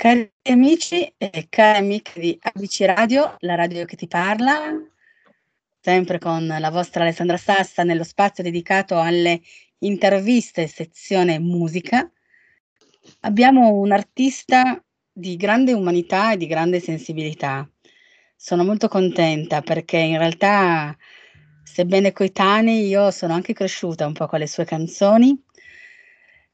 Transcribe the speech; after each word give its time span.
Cari 0.00 0.32
amici 0.44 1.12
e 1.18 1.46
cari 1.48 1.78
amiche 1.78 2.20
di 2.20 2.38
ABC 2.40 2.82
Radio, 2.82 3.34
la 3.40 3.56
radio 3.56 3.84
che 3.84 3.96
ti 3.96 4.06
parla, 4.06 4.70
sempre 5.80 6.20
con 6.20 6.46
la 6.46 6.70
vostra 6.70 7.02
Alessandra 7.02 7.36
Sassa 7.36 7.82
nello 7.82 8.04
spazio 8.04 8.44
dedicato 8.44 9.00
alle 9.00 9.40
interviste 9.78 10.68
sezione 10.68 11.40
musica, 11.40 12.08
abbiamo 13.22 13.70
un 13.70 13.90
artista 13.90 14.80
di 15.12 15.34
grande 15.34 15.72
umanità 15.72 16.32
e 16.32 16.36
di 16.36 16.46
grande 16.46 16.78
sensibilità. 16.78 17.68
Sono 18.36 18.62
molto 18.62 18.86
contenta 18.86 19.62
perché 19.62 19.98
in 19.98 20.18
realtà, 20.18 20.96
sebbene 21.64 22.12
coetanei, 22.12 22.86
io 22.86 23.10
sono 23.10 23.34
anche 23.34 23.52
cresciuta 23.52 24.06
un 24.06 24.12
po' 24.12 24.28
con 24.28 24.38
le 24.38 24.46
sue 24.46 24.64
canzoni 24.64 25.42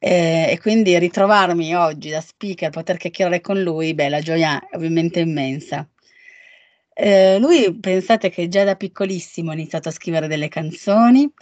eh, 0.07 0.51
e 0.51 0.59
quindi 0.61 0.99
ritrovarmi 0.99 1.75
oggi 1.75 2.11
da 2.11 2.21
speaker, 2.21 2.69
poter 2.69 2.99
chiacchierare 2.99 3.41
con 3.41 3.63
lui, 3.63 3.95
beh, 3.95 4.11
la 4.11 4.21
gioia 4.21 4.61
è 4.69 4.77
ovviamente 4.77 5.21
immensa. 5.21 5.89
Eh, 6.93 7.39
lui, 7.39 7.75
pensate 7.81 8.29
che 8.29 8.49
già 8.49 8.65
da 8.65 8.77
piccolissimo 8.77 9.51
ha 9.51 9.55
iniziato 9.55 9.89
a 9.89 9.93
scrivere 9.93 10.27
delle 10.29 10.49
canzoni 10.49 11.33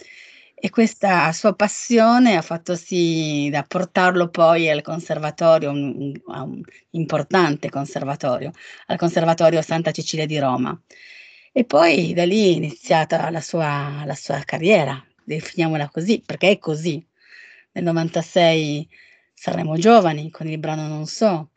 e 0.55 0.69
questa 0.69 1.29
sua 1.33 1.53
passione 1.55 2.37
ha 2.37 2.41
fatto 2.41 2.75
sì 2.77 3.49
da 3.51 3.63
portarlo 3.63 4.29
poi 4.29 4.69
al 4.69 4.81
conservatorio, 4.81 5.69
un, 5.69 5.93
un, 5.97 6.21
un 6.25 6.61
importante 6.91 7.69
conservatorio, 7.69 8.51
al 8.87 8.97
Conservatorio 8.97 9.61
Santa 9.61 9.91
Cecilia 9.91 10.25
di 10.25 10.39
Roma. 10.39 10.81
E 11.51 11.65
poi 11.65 12.13
da 12.13 12.23
lì 12.23 12.53
è 12.53 12.55
iniziata 12.55 13.29
la 13.29 13.41
sua, 13.41 14.03
la 14.05 14.15
sua 14.15 14.41
carriera, 14.45 15.03
definiamola 15.25 15.89
così, 15.89 16.23
perché 16.25 16.51
è 16.51 16.57
così 16.59 17.05
nel 17.73 17.83
96 17.83 18.87
Saremo 19.33 19.77
Giovani 19.77 20.29
con 20.29 20.47
il 20.47 20.57
brano 20.57 20.87
Non 20.87 21.05
so, 21.05 21.51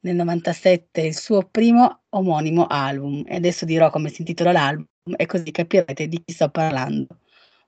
nel 0.00 0.14
97 0.14 1.00
il 1.00 1.16
suo 1.16 1.42
primo 1.42 2.02
omonimo 2.10 2.66
album 2.66 3.24
e 3.26 3.36
adesso 3.36 3.64
dirò 3.64 3.90
come 3.90 4.10
si 4.10 4.20
intitola 4.20 4.52
l'album 4.52 4.86
e 5.16 5.26
così 5.26 5.50
capirete 5.50 6.08
di 6.08 6.22
chi 6.24 6.32
sto 6.32 6.48
parlando. 6.50 7.20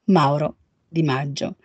Mauro 0.05 0.57
Di 0.89 1.03
Maggio. 1.03 1.57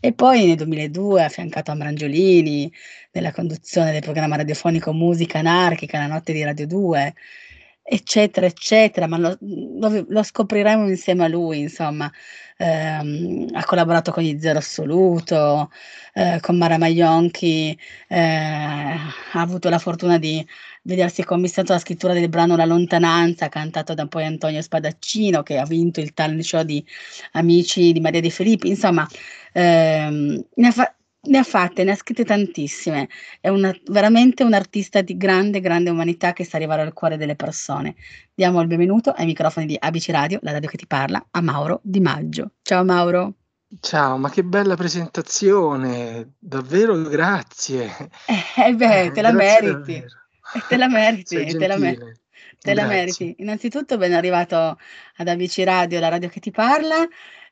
E 0.00 0.12
poi 0.12 0.46
nel 0.46 0.56
2002 0.56 1.22
ha 1.22 1.26
affiancato 1.26 1.70
Ambrangiolini 1.70 2.70
nella 3.12 3.32
conduzione 3.32 3.92
del 3.92 4.02
programma 4.02 4.36
radiofonico 4.36 4.92
Musica 4.92 5.38
Anarchica, 5.38 5.98
la 5.98 6.06
notte 6.06 6.32
di 6.32 6.44
Radio 6.44 6.66
2, 6.66 7.14
eccetera, 7.88 8.46
eccetera, 8.46 9.06
ma 9.06 9.16
lo, 9.18 9.36
lo, 10.08 10.22
scopriremo 10.22 10.88
insieme 10.88 11.24
a 11.24 11.28
lui, 11.28 11.60
insomma. 11.60 12.10
Ehm, 12.58 13.48
ha 13.52 13.64
collaborato 13.64 14.10
con 14.12 14.22
gli 14.22 14.38
Zero 14.40 14.58
Assoluto, 14.58 15.70
eh, 16.14 16.38
con 16.40 16.56
Mara 16.56 16.78
Maionchi, 16.78 17.78
eh, 18.08 18.18
ha 18.18 19.40
avuto 19.40 19.68
la 19.68 19.78
fortuna 19.78 20.18
di 20.18 20.44
vedersi 20.82 21.22
commissato 21.22 21.72
alla 21.72 21.80
scrittura 21.80 22.12
del 22.14 22.28
brano 22.28 22.56
La 22.56 22.64
lontananza, 22.64 23.48
cantato 23.48 23.94
da 23.94 24.06
poi 24.06 24.24
Antonio 24.24 24.62
Spadaccino, 24.62 25.42
che 25.42 25.58
ha 25.58 25.64
vinto 25.66 26.00
il 26.00 26.12
talent 26.14 26.42
show 26.42 26.62
di 26.62 26.84
Amici 27.32 27.92
di 27.92 28.00
Maria 28.00 28.20
De 28.20 28.30
Filippi, 28.30 28.68
insomma, 28.68 29.06
ehm, 29.52 30.44
ne 30.54 30.66
ha 30.66 30.72
fatto 30.72 30.94
ne 31.26 31.38
ha 31.38 31.42
fatte, 31.42 31.84
ne 31.84 31.92
ha 31.92 31.96
scritte 31.96 32.24
tantissime. 32.24 33.08
È 33.40 33.48
una, 33.48 33.74
veramente 33.86 34.42
un 34.42 34.54
artista 34.54 35.00
di 35.00 35.16
grande, 35.16 35.60
grande 35.60 35.90
umanità 35.90 36.32
che 36.32 36.44
sa 36.44 36.56
arrivare 36.56 36.82
al 36.82 36.92
cuore 36.92 37.16
delle 37.16 37.36
persone. 37.36 37.94
Diamo 38.34 38.60
il 38.60 38.66
benvenuto 38.66 39.10
ai 39.10 39.26
microfoni 39.26 39.66
di 39.66 39.76
ABC 39.78 40.08
Radio, 40.10 40.38
la 40.42 40.52
radio 40.52 40.68
che 40.68 40.76
ti 40.76 40.86
parla, 40.86 41.24
a 41.30 41.40
Mauro 41.40 41.80
Di 41.82 42.00
Maggio. 42.00 42.52
Ciao 42.62 42.84
Mauro. 42.84 43.34
Ciao, 43.80 44.16
ma 44.16 44.30
che 44.30 44.44
bella 44.44 44.76
presentazione, 44.76 46.34
davvero 46.38 47.00
grazie. 47.02 47.90
Eh, 48.56 48.74
beh, 48.74 49.10
te 49.12 49.20
la 49.20 49.32
meriti. 49.32 49.94
Eh, 49.94 50.62
te 50.68 50.76
la 50.76 50.88
meriti, 50.88 51.44
te 51.44 51.66
la 51.66 51.76
meriti. 51.76 52.24
Te 52.58 52.74
la 52.74 52.86
meriti. 52.86 53.34
Innanzitutto 53.38 53.96
ben 53.96 54.12
arrivato 54.12 54.78
ad 55.16 55.28
ABC 55.28 55.62
Radio, 55.64 56.00
la 56.00 56.08
radio 56.08 56.28
che 56.28 56.40
ti 56.40 56.50
parla. 56.50 57.06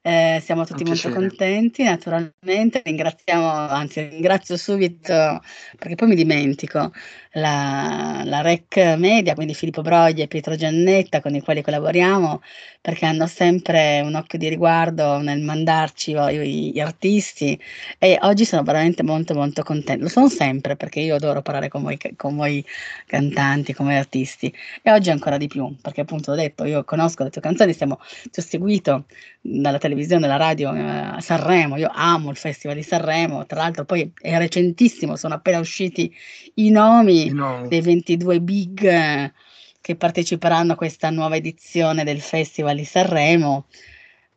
Eh, 0.06 0.38
siamo 0.44 0.66
tutti 0.66 0.84
molto 0.84 1.08
contenti, 1.08 1.82
naturalmente. 1.82 2.82
Ringraziamo, 2.84 3.48
anzi, 3.48 4.06
ringrazio 4.06 4.54
subito 4.58 5.40
perché 5.78 5.94
poi 5.94 6.08
mi 6.08 6.14
dimentico 6.14 6.92
la, 7.32 8.20
la 8.24 8.42
REC 8.42 8.96
Media, 8.98 9.34
quindi 9.34 9.54
Filippo 9.54 9.80
Broglie 9.80 10.24
e 10.24 10.26
Pietro 10.28 10.56
Giannetta, 10.56 11.22
con 11.22 11.34
i 11.34 11.40
quali 11.40 11.62
collaboriamo, 11.62 12.42
perché 12.82 13.06
hanno 13.06 13.26
sempre 13.26 14.02
un 14.04 14.14
occhio 14.14 14.38
di 14.38 14.48
riguardo 14.50 15.18
nel 15.22 15.40
mandarci 15.40 16.12
gli, 16.12 16.78
artisti. 16.80 17.58
E 17.98 18.18
oggi 18.22 18.44
sono 18.44 18.62
veramente 18.62 19.02
molto, 19.02 19.32
molto 19.32 19.62
contenta. 19.62 20.02
Lo 20.02 20.10
sono 20.10 20.28
sempre 20.28 20.76
perché 20.76 21.00
io 21.00 21.14
adoro 21.14 21.40
parlare 21.40 21.68
con 21.68 21.82
voi, 21.82 21.98
con 22.16 22.36
voi 22.36 22.62
cantanti, 23.06 23.72
con 23.72 23.86
voi 23.86 23.96
artisti. 23.96 24.52
E 24.82 24.90
oggi 24.92 25.08
ancora 25.10 25.38
di 25.38 25.46
più, 25.46 25.74
perché 25.80 26.02
appunto 26.02 26.32
ho 26.32 26.34
detto, 26.34 26.64
io 26.66 26.84
conosco 26.84 27.24
le 27.24 27.30
tue 27.30 27.40
canzoni, 27.40 27.72
siamo, 27.72 27.98
ti 28.30 28.40
ho 28.40 28.42
seguito 28.42 29.06
dalla 29.40 29.78
televisione, 29.78 29.92
dalla 29.94 30.36
radio 30.36 30.74
eh, 30.74 31.20
Sanremo, 31.20 31.76
io 31.76 31.90
amo 31.92 32.30
il 32.30 32.36
Festival 32.36 32.76
di 32.76 32.82
Sanremo, 32.82 33.46
tra 33.46 33.62
l'altro 33.62 33.84
poi 33.84 34.10
è 34.20 34.36
recentissimo, 34.36 35.16
sono 35.16 35.34
appena 35.34 35.58
usciti 35.58 36.14
i 36.54 36.70
nomi 36.70 37.30
no. 37.30 37.66
dei 37.68 37.80
22 37.80 38.40
big 38.40 38.84
eh, 38.84 39.32
che 39.80 39.96
parteciperanno 39.96 40.72
a 40.72 40.76
questa 40.76 41.10
nuova 41.10 41.36
edizione 41.36 42.04
del 42.04 42.20
Festival 42.20 42.76
di 42.76 42.84
Sanremo, 42.84 43.66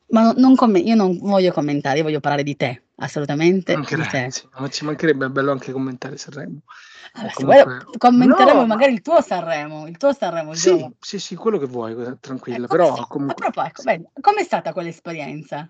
ma 0.10 0.34
non 0.34 0.56
com- 0.56 0.76
io 0.76 0.96
non 0.96 1.18
voglio 1.20 1.52
commentare, 1.52 1.98
io 1.98 2.04
voglio 2.04 2.20
parlare 2.20 2.44
di 2.44 2.56
te, 2.56 2.82
assolutamente 2.98 3.74
anche 3.74 3.96
di 3.96 4.08
te. 4.08 4.32
Ma 4.58 4.68
ci 4.70 4.86
mancherebbe, 4.86 5.26
è 5.26 5.30
bello 5.30 5.52
anche 5.52 5.72
commentare 5.72 6.18
Sanremo. 6.18 6.62
Allora, 7.14 7.34
comunque... 7.34 7.98
commenteremo 7.98 8.60
no, 8.60 8.66
magari 8.68 8.94
il 8.94 9.02
tuo 9.02 9.22
Sanremo, 9.22 9.88
il 9.88 9.98
tuo 9.98 10.14
Sanremo. 10.14 10.54
Sì, 10.54 10.94
sì, 11.00 11.20
sì, 11.20 11.36
quello 11.36 11.58
che 11.58 11.66
vuoi, 11.66 11.96
tranquilla. 12.20 12.66
Ecco, 12.66 12.68
però 12.68 12.96
sì. 12.96 13.06
comunque... 13.08 13.46
A 13.46 13.50
proposito, 13.50 13.90
ecco, 13.90 14.12
com'è 14.20 14.44
stata 14.44 14.74
quell'esperienza? 14.74 15.70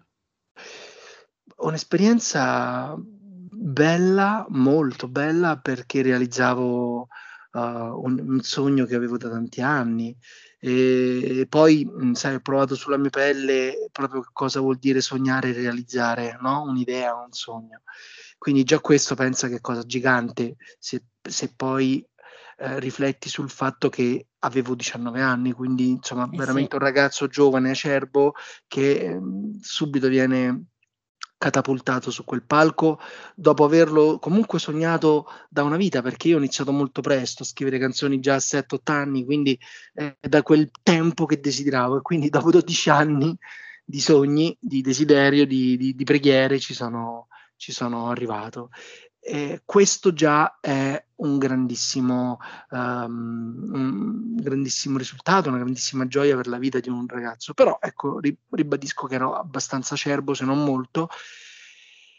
Un'esperienza 1.58 2.96
bella, 2.98 4.46
molto 4.50 5.08
bella, 5.08 5.58
perché 5.58 6.02
realizzavo 6.02 7.08
uh, 7.52 7.59
un, 7.59 8.20
un, 8.20 8.40
sogno 8.42 8.86
che 8.86 8.96
avevo 8.96 9.18
da 9.18 9.30
tanti 9.30 9.62
anni. 9.62 10.16
E, 10.59 11.40
e 11.40 11.47
poi, 11.47 11.88
sai, 12.13 12.35
ho 12.35 12.40
provato 12.40 12.75
sulla 12.75 12.97
mia 12.97 13.09
pelle 13.09 13.90
proprio 13.91 14.28
cosa 14.34 14.59
vuol 14.59 14.78
dire 14.78 15.01
sognare 15.01 15.50
e 15.50 15.53
realizzare, 15.53 16.38
no? 16.41 16.63
Un'idea, 16.63 17.13
un 17.16 17.31
sogno. 17.31 17.81
Quindi 18.38 18.63
già 18.63 18.79
questo 18.79 19.16
pensa 19.16 19.47
che 19.47 19.56
è 19.56 19.62
cosa 19.62 19.84
gigante 19.84 20.57
se, 20.79 21.03
se 21.22 21.53
poi 21.56 22.06
eh, 22.59 22.79
rifletti 22.79 23.29
sul 23.29 23.50
fatto 23.50 23.90
che 23.90 24.28
avevo 24.40 24.75
19 24.75 25.22
anni, 25.22 25.51
quindi 25.51 25.90
insomma 25.90 26.29
eh 26.31 26.35
veramente 26.38 26.72
sì. 26.72 26.75
un 26.75 26.81
ragazzo 26.81 27.28
giovane, 27.28 27.72
acerbo, 27.72 28.34
che 28.67 28.91
eh, 28.91 29.19
subito 29.62 30.07
viene 30.07 30.66
catapultato 31.38 32.09
su 32.09 32.24
quel 32.24 32.44
palco 32.44 33.00
dopo 33.36 33.64
averlo 33.64 34.18
comunque 34.20 34.58
sognato 34.59 35.28
da 35.50 35.64
una 35.64 35.78
vita 35.78 36.02
perché 36.02 36.30
io 36.30 36.36
ho 36.36 36.40
iniziato 36.40 36.72
molto 36.72 37.02
presto 37.02 37.44
a 37.44 37.46
scrivere 37.46 37.78
canzoni 37.78 38.20
già 38.20 38.36
a 38.36 38.38
7-8 38.38 38.78
anni 38.86 39.24
quindi 39.24 39.58
eh, 39.94 40.18
da 40.20 40.42
quel 40.42 40.72
tempo 40.81 41.26
che 41.26 41.40
desideravo 41.40 41.97
e 41.97 42.02
quindi 42.02 42.30
dopo 42.30 42.50
12 42.50 42.90
anni 42.90 43.38
di 43.90 44.02
sogni, 44.02 44.56
di 44.59 44.81
desiderio, 44.81 45.46
di, 45.46 45.78
di, 45.78 45.96
di 45.96 46.03
preghiere 46.03 46.59
ci 46.59 46.74
sono, 46.74 47.30
ci 47.56 47.72
sono 47.72 48.09
arrivato. 48.09 48.70
E 49.30 49.64
questo 49.66 50.14
già 50.14 50.58
è 50.62 51.06
un 51.16 51.38
grandissimo, 51.38 52.40
um, 52.70 53.70
un 53.74 54.36
grandissimo 54.38 54.98
risultato, 54.98 55.50
una 55.50 55.58
grandissima 55.58 56.08
gioia 56.08 56.38
per 56.38 56.48
la 56.48 56.58
vita 56.58 56.80
di 56.80 56.88
un 56.88 57.06
ragazzo. 57.10 57.54
Però 57.54 57.78
ecco, 57.82 58.22
ribadisco 58.22 59.06
che 59.06 59.16
ero 59.16 59.36
abbastanza 59.36 59.96
acerbo, 59.96 60.34
se 60.34 60.46
non 60.46 60.64
molto, 60.64 61.10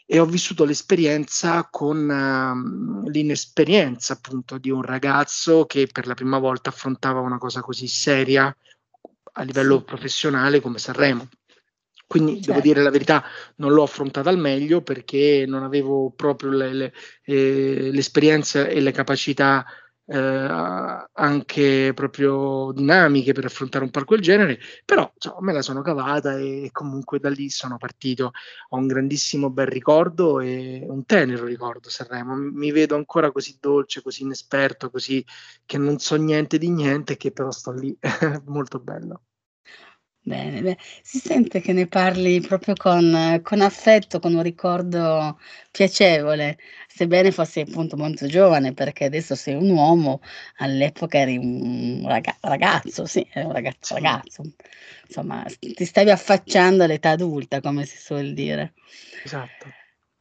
e 0.05 0.19
ho 0.19 0.27
vissuto 0.27 0.67
l'esperienza 0.67 1.67
con 1.71 1.97
uh, 1.97 3.09
l'inesperienza 3.09 4.13
appunto 4.13 4.59
di 4.59 4.69
un 4.69 4.83
ragazzo 4.83 5.65
che 5.65 5.89
per 5.91 6.07
la 6.07 6.15
prima 6.15 6.37
volta 6.37 6.69
affrontava 6.69 7.21
una 7.21 7.39
cosa 7.39 7.63
così 7.63 7.87
seria 7.87 8.55
a 9.33 9.43
livello 9.45 9.83
professionale 9.83 10.61
come 10.61 10.77
Sanremo. 10.77 11.27
Quindi 12.09 12.37
certo. 12.37 12.53
devo 12.53 12.61
dire 12.63 12.83
la 12.83 12.91
verità, 12.91 13.23
non 13.57 13.73
l'ho 13.73 13.83
affrontata 13.83 14.31
al 14.31 14.39
meglio 14.39 14.81
perché 14.81 15.45
non 15.47 15.63
avevo 15.63 16.11
proprio 16.11 16.51
le, 16.51 16.73
le, 16.73 16.93
eh, 17.25 17.91
l'esperienza 17.93 18.67
e 18.67 18.81
le 18.81 18.93
capacità 18.93 19.67
eh, 20.11 20.17
anche 21.13 21.93
proprio 21.95 22.73
dinamiche 22.73 23.33
per 23.33 23.45
affrontare 23.45 23.85
un 23.85 23.91
palco 23.91 24.15
del 24.15 24.25
genere, 24.25 24.59
però 24.87 25.11
insomma, 25.15 25.41
me 25.43 25.53
la 25.53 25.61
sono 25.61 25.83
cavata 25.83 26.39
e 26.39 26.71
comunque 26.73 27.19
da 27.21 27.29
lì 27.29 27.51
sono 27.51 27.77
partito. 27.77 28.33
Ho 28.71 28.79
un 28.79 28.87
grandissimo 28.87 29.51
bel 29.51 29.67
ricordo 29.67 30.41
e 30.41 30.87
un 30.89 31.05
tenero 31.05 31.45
ricordo 31.45 31.91
Sanremo. 31.91 32.35
Mi 32.35 32.71
vedo 32.71 32.97
ancora 32.97 33.31
così 33.31 33.59
dolce, 33.61 34.01
così 34.01 34.23
inesperto, 34.23 34.91
così 34.91 35.23
che 35.67 35.77
non 35.77 35.99
so 35.99 36.17
niente 36.17 36.57
di 36.57 36.71
niente, 36.71 37.19
che 37.19 37.31
però 37.31 37.51
sto 37.51 37.73
lì, 37.73 37.97
molto 38.47 38.79
bello. 38.81 39.25
Bene, 40.25 40.61
beh, 40.63 40.77
si 41.03 41.19
sente 41.19 41.61
che 41.61 41.73
ne 41.73 41.87
parli 41.87 42.41
proprio 42.41 42.75
con 42.75 43.41
con 43.43 43.61
affetto, 43.63 44.19
con 44.19 44.35
un 44.35 44.43
ricordo 44.43 45.39
piacevole, 45.71 46.59
sebbene 46.89 47.31
fossi 47.31 47.61
appunto 47.61 47.97
molto 47.97 48.27
giovane, 48.27 48.75
perché 48.75 49.05
adesso 49.05 49.35
sei 49.37 49.55
un 49.55 49.71
uomo, 49.71 50.21
all'epoca 50.57 51.19
eri 51.19 51.37
un 51.39 52.03
raga 52.07 52.37
ragazzo, 52.43 53.07
sì, 53.07 53.27
eri 53.33 53.47
un 53.47 53.53
ragazzo 53.53 53.95
Sì. 53.95 54.03
ragazzo. 54.03 54.43
Insomma, 55.07 55.49
s 55.49 55.57
ti 55.59 55.85
stavi 55.85 56.11
affacciando 56.11 56.83
all'età 56.85 57.11
adulta, 57.11 57.61
come 57.61 57.85
si 57.87 57.97
suol 57.97 58.35
dire. 58.35 58.75
Esatto. 59.23 59.73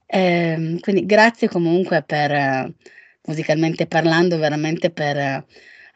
Ehm, 0.06 0.80
quindi 0.80 1.06
grazie 1.06 1.50
comunque 1.50 2.02
per 2.04 2.74
musicalmente 3.26 3.88
parlando, 3.88 4.38
veramente 4.38 4.90
per 4.92 5.46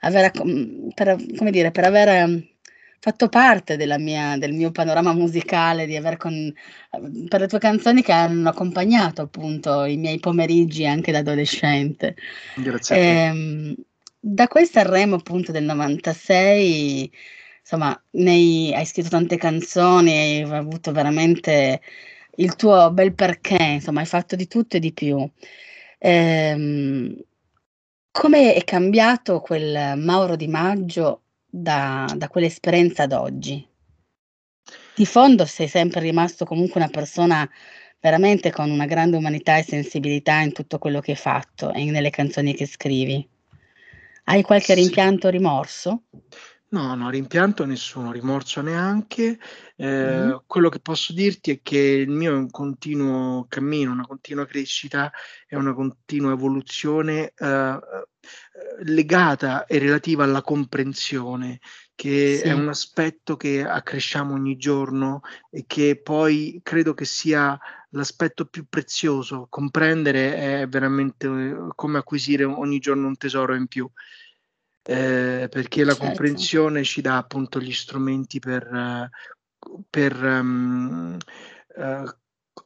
aver 0.02 0.32
mhmm, 0.44 0.90
per 0.94 1.16
come 1.38 1.52
dire, 1.52 1.72
per 1.72 1.86
aver 1.86 2.50
fatto 3.02 3.30
parte 3.30 3.78
della 3.78 3.98
mia 3.98 4.38
del 4.38 4.54
mio 4.54 4.70
panorama 4.70 5.12
musicale, 5.12 5.88
di 5.88 5.96
aver 5.96 6.18
con 6.18 6.54
per 7.28 7.40
le 7.40 7.48
tue 7.48 7.58
canzoni 7.58 8.04
che 8.04 8.12
hanno 8.12 8.50
accompagnato 8.50 9.24
appunto 9.24 9.86
i 9.86 9.98
miei 9.98 10.20
pomeriggi 10.20 10.86
anche 10.86 11.12
da 11.12 11.18
adolescente. 11.18 12.16
Grazie 12.56 12.96
te. 12.96 13.26
Ehm, 13.26 13.76
da 14.20 14.48
quel 14.48 14.68
Sanremo 14.68 15.16
appunto 15.16 15.52
del 15.52 15.64
'96, 15.64 17.12
insomma, 17.62 18.00
ne 18.12 18.32
hai 18.76 18.86
scritto 18.86 19.10
tante 19.10 19.36
canzoni, 19.38 20.12
hai 20.12 20.42
avuto 20.44 20.92
veramente 20.92 21.82
il 22.36 22.56
tuo 22.56 22.92
bel 22.92 23.16
perché, 23.16 23.64
insomma, 23.64 24.02
hai 24.02 24.06
fatto 24.06 24.36
di 24.36 24.46
tutto 24.46 24.78
e 24.78 24.80
di 24.80 24.94
più. 24.94 25.28
Ehm, 25.98 27.16
come 28.12 28.54
è 28.54 28.64
cambiato 28.64 29.40
quel 29.40 29.98
Mauro 29.98 30.36
Di 30.36 30.48
Maggio 30.48 31.24
da 31.52 32.14
da 32.18 32.28
quell'esperienza 32.30 33.04
ad 33.04 33.12
oggi? 33.12 33.68
Di 34.94 35.06
fondo 35.06 35.46
sei 35.46 35.68
sempre 35.68 36.00
rimasto 36.02 36.46
comunque 36.46 36.80
una 36.80 36.90
persona 36.90 37.50
veramente 38.00 38.52
con 38.52 38.70
una 38.70 38.86
grande 38.86 39.18
umanità 39.18 39.58
e 39.58 39.64
sensibilità 39.64 40.40
in 40.42 40.54
tutto 40.54 40.80
quello 40.80 41.00
che 41.02 41.12
hai 41.12 41.18
fatto 41.18 41.72
e 41.74 41.86
nelle 41.86 42.10
canzoni 42.10 42.54
che 42.54 42.66
scrivi. 42.66 43.28
Hai 44.26 44.42
qualche 44.44 44.74
Sì. 44.74 44.82
rimpianto 44.82 45.28
o 45.28 45.30
rimorso? 45.30 46.04
No, 46.74 46.96
no, 46.96 47.10
rimpianto 47.10 47.66
nessuno, 47.66 48.14
rimorso 48.14 48.62
neanche. 48.62 49.38
Mh-mh. 50.00 50.32
Ehm, 50.32 50.44
quello 50.48 50.70
che 50.70 50.80
posso 50.80 51.12
dirti 51.12 51.52
è 51.52 51.60
che 51.62 51.78
il 51.78 52.08
mio 52.10 52.32
è 52.32 52.34
un 52.36 52.50
continuo 52.50 53.46
cammino, 53.50 53.92
una 53.92 54.06
continua 54.08 54.46
crescita 54.46 55.12
e 55.50 55.58
una 55.58 55.74
continua 55.74 56.32
evoluzione, 56.32 57.34
uhm, 57.40 57.50
uhm, 57.82 58.84
legata 58.86 59.66
e 59.66 59.80
relativa 59.80 60.24
alla 60.24 60.42
comprensione, 60.42 61.60
che 61.94 62.42
è 62.42 62.54
Sì. 62.54 62.54
un 62.54 62.70
aspetto 62.70 63.36
che 63.36 63.66
accresciamo 63.68 64.34
ogni 64.34 64.56
giorno 64.56 65.20
e 65.50 65.66
che 65.68 66.00
poi 66.02 66.62
credo 66.64 66.94
che 66.94 67.04
sia 67.04 67.60
l'aspetto 67.90 68.46
più 68.46 68.66
prezioso. 68.70 69.48
Comprendere 69.50 70.62
è 70.62 70.68
veramente, 70.70 71.28
uhm, 71.28 71.72
come 71.76 71.98
acquisire 71.98 72.46
ogni 72.46 72.80
giorno 72.80 73.08
un 73.08 73.18
tesoro 73.18 73.56
in 73.56 73.68
più. 73.68 73.92
Ehm, 74.86 75.48
perché 75.50 75.84
la 75.84 75.96
Certo. 75.96 75.96
comprensione 75.96 76.84
ci 76.84 77.02
dà 77.02 77.18
appunto 77.18 77.60
gli 77.60 77.72
strumenti 77.72 78.40
per 78.40 79.10
per, 79.90 80.16
mhmm, 80.24 81.18
uhm, 81.76 82.16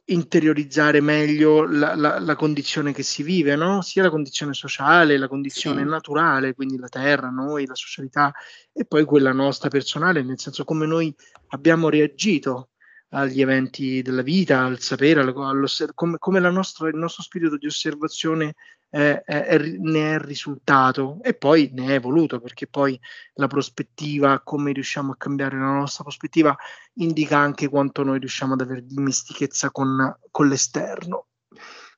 interiorizzare 0.06 1.00
meglio 1.02 1.64
la 1.66 1.94
la 1.94 2.18
la 2.18 2.34
condizione 2.36 2.92
che 2.94 3.02
si 3.02 3.22
vive, 3.22 3.54
no, 3.56 3.82
sia 3.82 4.02
la 4.02 4.08
condizione 4.10 4.54
sociale, 4.54 5.18
la 5.18 5.28
condizione 5.28 5.84
Sì. 5.84 5.84
naturale, 5.84 6.54
quindi 6.54 6.78
la 6.78 6.88
terra, 6.88 7.28
noi, 7.28 7.66
la 7.66 7.74
socialità 7.74 8.32
e 8.72 8.86
poi 8.86 9.04
quella 9.04 9.32
nostra 9.32 9.68
personale, 9.68 10.22
nel 10.22 10.38
senso 10.40 10.64
come 10.64 10.86
noi 10.86 11.14
abbiamo 11.48 11.88
reagito 11.90 12.70
agli 13.10 13.40
eventi 13.42 14.00
della 14.02 14.22
vita, 14.22 14.64
al 14.64 14.80
sapere, 14.80 15.20
al 15.20 15.34
all'osser 15.36 15.92
come 15.94 16.16
come 16.18 16.40
la 16.40 16.50
nostra 16.50 16.88
il 16.88 16.96
nostro 16.96 17.22
spirito 17.22 17.56
di 17.58 17.66
osservazione 17.66 18.54
è 18.88 19.56
ri 19.58 19.78
ne 19.80 20.14
è 20.14 20.18
risultato 20.18 21.18
e 21.22 21.34
poi 21.34 21.70
ne 21.72 21.86
è 21.88 21.92
evoluto, 21.94 22.40
perché 22.40 22.66
poi 22.66 22.98
la 23.34 23.46
prospettiva, 23.46 24.40
come 24.42 24.72
riusciamo 24.72 25.12
a 25.12 25.16
cambiare 25.16 25.58
la 25.58 25.72
nostra 25.72 26.04
prospettiva, 26.04 26.56
indica 26.94 27.38
anche 27.38 27.68
quanto 27.68 28.02
noi 28.04 28.18
riusciamo 28.18 28.54
ad 28.54 28.60
aver 28.60 28.82
dimestichezza 28.82 29.70
con 29.70 30.16
con 30.30 30.48
l'esterno, 30.48 31.26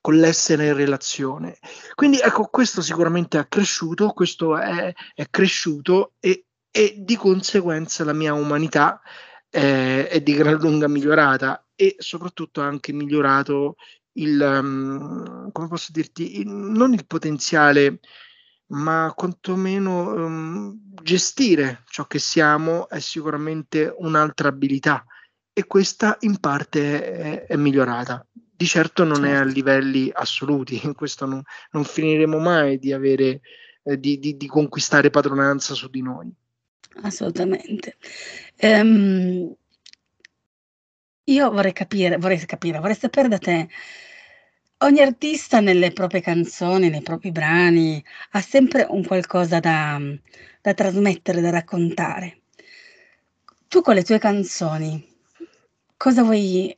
con 0.00 0.16
l'essere 0.16 0.68
in 0.68 0.74
relazione. 0.74 1.58
Quindi 1.94 2.18
ecco, 2.18 2.46
questo 2.46 2.80
sicuramente 2.82 3.36
è 3.36 3.40
accresciuto, 3.40 4.10
questo 4.10 4.56
è 4.56 4.92
è 5.14 5.26
cresciuto 5.30 6.14
e 6.20 6.44
e 6.70 6.94
di 6.98 7.16
conseguenza 7.16 8.04
la 8.04 8.12
mia 8.12 8.34
umanità 8.34 9.00
è 9.48 10.08
è 10.10 10.20
di 10.20 10.34
gran 10.34 10.56
lunga 10.56 10.88
migliorata 10.88 11.66
e 11.74 11.94
soprattutto 11.98 12.60
anche 12.60 12.92
migliorato 12.92 13.76
il 14.20 14.60
mhmm, 14.62 15.50
come 15.52 15.68
posso 15.68 15.90
dirti, 15.92 16.40
il 16.40 16.48
non 16.48 16.92
il 16.94 17.06
potenziale, 17.06 18.00
ma 18.68 19.12
quantomeno, 19.16 20.12
uhm, 20.12 20.78
gestire 21.02 21.84
ciò 21.88 22.06
che 22.06 22.18
siamo 22.18 22.88
è 22.88 22.98
sicuramente 23.00 23.92
un'altra 23.98 24.48
abilità 24.48 25.04
e 25.52 25.66
questa 25.66 26.16
in 26.20 26.38
parte 26.40 27.02
è 27.12 27.46
è 27.46 27.56
migliorata. 27.56 28.26
Di 28.32 28.66
certo 28.66 29.04
non 29.04 29.24
è 29.24 29.30
a 29.32 29.36
Certo. 29.38 29.52
livelli 29.52 30.10
assoluti, 30.12 30.80
in 30.84 30.94
questo 30.94 31.26
non 31.26 31.40
non 31.72 31.84
finiremo 31.84 32.38
mai 32.38 32.78
di 32.78 32.92
avere 32.92 33.40
ehm, 33.84 33.94
di 33.96 34.18
di 34.18 34.36
di 34.36 34.46
conquistare 34.46 35.10
padronanza 35.10 35.74
su 35.74 35.88
di 35.88 36.02
noi. 36.02 36.30
Assolutamente. 37.02 37.96
Ehm 38.56 39.54
io 41.28 41.50
vorrei 41.50 41.72
capire 41.72 42.16
vorrei 42.16 42.38
capire, 42.46 42.78
vorrei 42.78 42.96
sapere 42.96 43.28
da 43.28 43.38
te 43.38 43.68
ogni 44.78 45.00
artista 45.00 45.60
nelle 45.60 45.92
proprie 45.92 46.20
canzoni, 46.20 46.88
nei 46.88 47.02
propri 47.02 47.30
brani, 47.32 48.02
ha 48.32 48.40
sempre 48.40 48.86
un 48.88 49.04
qualcosa 49.04 49.60
da 49.60 49.98
da 50.60 50.74
trasmettere, 50.74 51.40
da 51.40 51.50
raccontare. 51.50 52.40
Tu 53.68 53.80
con 53.82 53.94
le 53.94 54.02
tue 54.02 54.18
canzoni 54.18 55.06
cosa 55.96 56.22
vuoi 56.22 56.76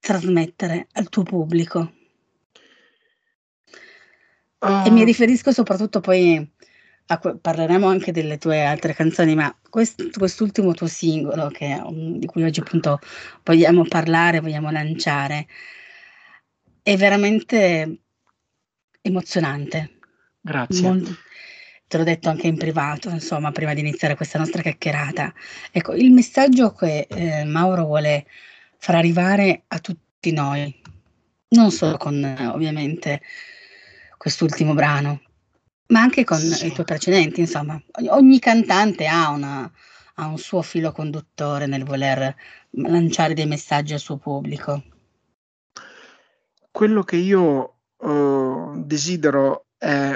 trasmettere 0.00 0.86
al 0.92 1.08
tuo 1.08 1.22
pubblico? 1.22 1.92
E 4.84 4.90
mi 4.90 5.00
Uhm 5.00 5.04
riferisco 5.04 5.52
soprattutto 5.52 6.00
poi 6.00 6.50
a 7.08 7.18
que 7.18 7.36
parleremo 7.36 7.86
anche 7.86 8.10
delle 8.12 8.38
tue 8.38 8.64
altre 8.64 8.94
canzoni, 8.94 9.34
ma 9.34 9.54
quest 9.70 10.16
quest'ultimo 10.18 10.72
tuo 10.72 10.86
singolo 10.86 11.48
che 11.48 11.80
di 12.18 12.26
cui 12.26 12.42
oggi 12.42 12.60
appunto 12.60 12.98
vogliamo 13.44 13.84
parlare, 13.84 14.40
vogliamo 14.40 14.70
lanciare 14.70 15.46
è 16.86 16.96
veramente 16.96 18.02
emozionante. 19.02 19.98
Grazie. 20.40 20.82
Mol 20.88 21.16
te 21.88 21.96
l'ho 21.98 22.04
detto 22.04 22.28
anche 22.28 22.46
in 22.46 22.56
privato, 22.56 23.08
insomma, 23.10 23.50
prima 23.50 23.74
di 23.74 23.80
iniziare 23.80 24.14
questa 24.14 24.38
nostra 24.38 24.62
chiacchierata. 24.62 25.32
Ecco, 25.72 25.94
il 25.94 26.12
messaggio 26.12 26.72
che, 26.72 27.08
ehm, 27.10 27.48
Mauro 27.48 27.86
vuole 27.86 28.26
far 28.78 28.94
arrivare 28.94 29.64
a 29.66 29.80
tutti 29.80 30.30
noi, 30.30 30.80
non 31.48 31.72
solo 31.72 31.96
con 31.96 32.22
ovviamente 32.52 33.20
quest'ultimo 34.16 34.72
brano, 34.74 35.20
ma 35.88 36.02
anche 36.02 36.22
con 36.22 36.38
i 36.40 36.52
Sì. 36.52 36.72
tuoi 36.72 36.86
precedenti, 36.86 37.40
insomma. 37.40 37.80
Ogn 37.98 38.08
ogni 38.10 38.38
cantante 38.38 39.06
ha 39.08 39.30
una 39.30 39.68
ha 40.18 40.26
un 40.28 40.38
suo 40.38 40.62
filo 40.62 40.92
conduttore 40.92 41.66
nel 41.66 41.84
voler 41.84 42.34
lanciare 42.70 43.34
dei 43.34 43.44
messaggi 43.46 43.92
al 43.92 43.98
suo 43.98 44.16
pubblico. 44.18 44.82
Quello 46.76 47.04
che 47.04 47.16
io, 47.16 47.78
uhm, 48.00 48.84
desidero 48.84 49.68
è 49.78 50.14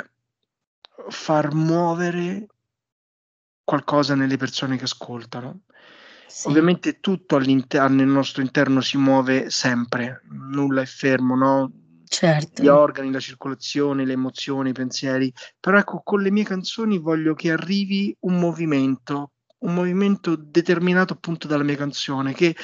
far 1.08 1.54
muovere 1.54 2.48
qualcosa 3.64 4.14
nelle 4.14 4.36
persone 4.36 4.76
che 4.76 4.84
ascoltano. 4.84 5.60
Sì. 6.26 6.48
Ovviamente 6.48 7.00
tutto 7.00 7.38
nel 7.38 8.06
nostro 8.06 8.42
interno 8.42 8.82
si 8.82 8.98
muove 8.98 9.48
sempre, 9.48 10.20
nulla 10.28 10.82
è 10.82 10.86
fermo, 10.86 11.34
no, 11.34 11.70
gli 11.72 12.04
Certo. 12.06 12.74
organi, 12.76 13.10
la 13.10 13.20
circolazione, 13.20 14.04
le 14.04 14.12
emozioni, 14.12 14.68
i 14.70 14.74
pensieri, 14.74 15.32
però 15.58 15.78
ecco 15.78 16.02
con 16.04 16.20
le 16.20 16.30
mie 16.30 16.44
canzoni 16.44 16.98
voglio 16.98 17.34
che 17.34 17.52
arrivi 17.52 18.14
un 18.20 18.38
movimento, 18.38 19.30
un 19.60 19.72
movimento 19.72 20.36
determinato 20.36 21.14
appunto 21.14 21.46
dalla 21.46 21.62
mia 21.64 21.76
canzone, 21.76 22.34
che 22.34 22.54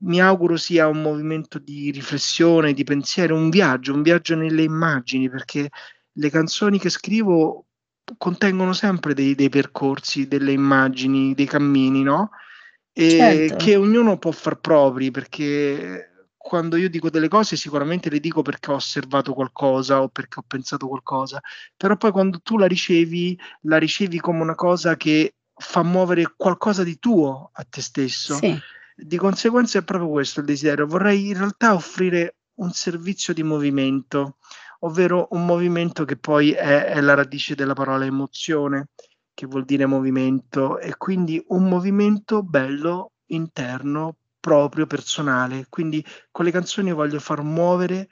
mi 0.00 0.20
auguro 0.20 0.56
sia 0.56 0.86
un 0.86 1.02
movimento 1.02 1.58
di 1.58 1.90
riflessione, 1.90 2.72
di 2.72 2.84
pensiero, 2.84 3.34
un 3.36 3.50
viaggio, 3.50 3.94
un 3.94 4.02
viaggio 4.02 4.36
nelle 4.36 4.62
immagini, 4.62 5.28
perché 5.28 5.68
le 6.12 6.30
canzoni 6.30 6.78
che 6.78 6.88
scrivo 6.90 7.66
contengono 8.16 8.72
sempre 8.72 9.12
dei 9.14 9.34
dei 9.34 9.48
percorsi, 9.48 10.28
delle 10.28 10.52
immagini, 10.52 11.34
dei 11.34 11.46
cammini, 11.46 12.02
no, 12.02 12.30
ehm, 12.92 13.48
Certo. 13.48 13.56
che 13.64 13.76
ognuno 13.76 14.18
può 14.18 14.30
far 14.32 14.60
propri, 14.60 15.10
perché 15.10 16.06
quando 16.36 16.76
io 16.76 16.88
dico 16.88 17.10
delle 17.10 17.28
cose 17.28 17.56
sicuramente 17.56 18.08
le 18.08 18.20
dico 18.20 18.40
perché 18.42 18.70
ho 18.70 18.74
osservato 18.76 19.34
qualcosa 19.34 20.00
o 20.02 20.08
perché 20.08 20.38
ho 20.40 20.44
pensato 20.46 20.88
qualcosa, 20.88 21.40
però 21.76 21.96
poi 21.96 22.10
quando 22.12 22.40
tu 22.40 22.56
la 22.56 22.66
ricevi, 22.66 23.38
la 23.62 23.76
ricevi 23.78 24.18
come 24.20 24.40
una 24.40 24.54
cosa 24.54 24.96
che 24.96 25.34
fa 25.54 25.82
muovere 25.82 26.32
qualcosa 26.36 26.84
di 26.84 26.98
tuo 26.98 27.50
a 27.52 27.66
te 27.68 27.82
stesso. 27.82 28.34
Sì. 28.34 28.58
Di 29.00 29.16
conseguenza 29.16 29.78
è 29.78 29.84
proprio 29.84 30.10
questo 30.10 30.40
il 30.40 30.46
desiderio. 30.46 30.86
Vorrei 30.86 31.28
in 31.28 31.38
realtà 31.38 31.72
offrire 31.72 32.38
un 32.54 32.72
servizio 32.72 33.32
di 33.32 33.44
movimento, 33.44 34.38
ovvero 34.80 35.28
un 35.30 35.46
movimento 35.46 36.04
che 36.04 36.16
poi 36.16 36.50
è, 36.50 36.86
è 36.86 37.00
la 37.00 37.14
radice 37.14 37.54
della 37.54 37.74
parola 37.74 38.04
emozione, 38.04 38.88
che 39.32 39.46
vuol 39.46 39.64
dire 39.64 39.86
movimento, 39.86 40.80
e 40.80 40.96
quindi 40.96 41.40
un 41.50 41.68
movimento 41.68 42.42
bello, 42.42 43.12
interno, 43.26 44.16
proprio, 44.40 44.86
personale. 44.86 45.66
Quindi 45.68 46.04
con 46.32 46.44
le 46.44 46.50
canzoni 46.50 46.90
voglio 46.90 47.20
far 47.20 47.42
muovere 47.42 48.08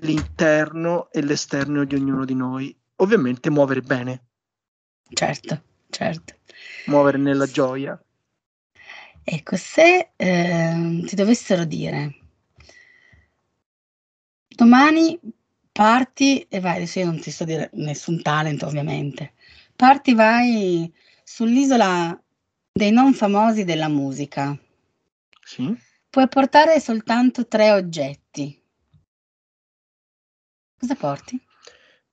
l'interno 0.00 1.10
e 1.10 1.22
l'esterno 1.22 1.84
di 1.84 1.94
ognuno 1.94 2.26
di 2.26 2.34
noi. 2.34 2.78
Ovviamente 2.96 3.48
muovere 3.48 3.80
bene. 3.80 4.26
Certo, 5.08 5.62
certo. 5.88 6.34
Muovere 6.86 7.16
nella 7.16 7.46
gioia. 7.46 7.98
Ecco, 9.26 9.56
se 9.56 10.10
eh, 10.16 11.02
ti 11.06 11.14
dovessero 11.14 11.64
dire 11.64 12.18
domani 14.54 15.18
parti 15.72 16.46
e 16.48 16.60
vai, 16.60 16.76
adesso 16.76 16.98
io 17.00 17.06
non 17.06 17.20
ti 17.20 17.30
sto 17.30 17.42
a 17.42 17.46
dire 17.46 17.70
nessun 17.74 18.22
talent 18.22 18.62
ovviamente, 18.62 19.32
parti, 19.74 20.14
vai 20.14 20.92
sull'isola 21.24 22.22
dei 22.72 22.92
non 22.92 23.12
famosi 23.14 23.64
della 23.64 23.88
musica. 23.88 24.56
Sì. 25.42 25.74
Puoi 26.10 26.28
portare 26.28 26.78
soltanto 26.80 27.48
tre 27.48 27.72
oggetti. 27.72 28.62
Cosa 30.78 30.94
porti? 30.94 31.40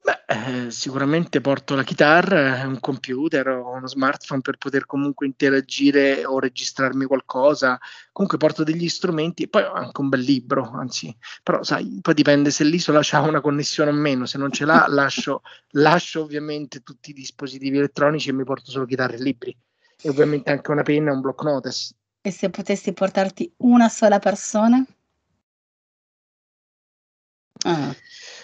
Beh, 0.04 0.66
eh, 0.66 0.72
sicuramente 0.72 1.42
porto 1.42 1.76
la 1.76 1.84
chitarra, 1.84 2.66
un 2.66 2.80
computer 2.80 3.48
o 3.50 3.76
uno 3.76 3.88
smartphone 3.88 4.42
per 4.42 4.58
poter 4.58 4.88
comunque 4.88 5.28
interagire 5.28 6.26
o 6.26 6.40
registrarmi 6.40 7.06
qualcosa. 7.06 7.80
Comunque 8.12 8.40
porto 8.40 8.64
degli 8.64 8.90
strumenti 8.90 9.44
e 9.44 9.48
poi 9.48 9.64
anche 9.64 10.02
un 10.02 10.10
bel 10.10 10.22
libro, 10.22 10.72
anzi, 10.72 11.16
però 11.44 11.62
sai, 11.62 12.00
poi 12.02 12.16
dipende 12.16 12.50
se 12.50 12.64
l'isola 12.64 13.02
ha 13.12 13.22
una 13.22 13.42
connessione 13.42 13.92
o 13.92 13.94
meno, 13.94 14.26
se 14.26 14.40
non 14.40 14.52
ce 14.52 14.66
l'ha 14.66 14.86
lascio, 14.90 15.44
lascio 15.72 16.22
ovviamente 16.22 16.82
tutti 16.82 17.12
i 17.12 17.14
dispositivi 17.14 17.78
elettronici 17.78 18.30
e 18.30 18.34
mi 18.34 18.44
porto 18.44 18.72
solo 18.72 18.86
chitarre 18.86 19.18
e 19.18 19.22
libri 19.22 19.56
e 20.02 20.10
ovviamente 20.10 20.50
anche 20.52 20.72
una 20.72 20.82
penna 20.82 21.12
e 21.12 21.14
un 21.14 21.22
block 21.22 21.44
notice. 21.44 21.94
E 22.22 22.32
se 22.32 22.50
potessi 22.50 22.94
portarti 22.94 23.52
una 23.58 23.88
sola 23.90 24.20
persona? 24.20 24.84
Ah. 27.64 27.96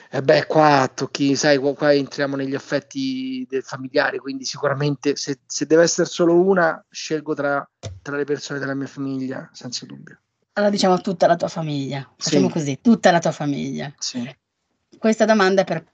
Eh 0.09 0.21
beh, 0.21 0.45
qua 0.45 0.89
tocchi, 0.93 1.35
sai, 1.35 1.57
qua, 1.57 1.75
qua 1.75 1.93
entriamo 1.93 2.37
negli 2.37 2.55
affetti 2.55 3.45
del 3.49 3.63
familiare, 3.63 4.19
quindi 4.19 4.45
sicuramente 4.45 5.17
se, 5.17 5.39
se 5.45 5.65
deve 5.65 5.83
essere 5.83 6.07
solo 6.07 6.39
una, 6.39 6.83
scelgo 6.89 7.33
tra, 7.33 7.69
tra, 8.01 8.15
le 8.15 8.23
persone 8.23 8.59
della 8.59 8.73
mia 8.73 8.87
famiglia, 8.87 9.49
senza 9.51 9.85
dubbio. 9.85 10.17
Allora 10.53 10.71
diciamo 10.71 11.01
tutta 11.01 11.27
la 11.27 11.35
tua 11.35 11.49
famiglia, 11.49 12.09
facciamo 12.15 12.47
sì. 12.47 12.53
così, 12.53 12.79
tutta 12.81 13.11
la 13.11 13.19
tua 13.19 13.31
famiglia. 13.31 13.93
Sì. 13.97 14.33
Questa 14.97 15.25
domanda 15.25 15.61
è 15.61 15.65
per 15.65 15.85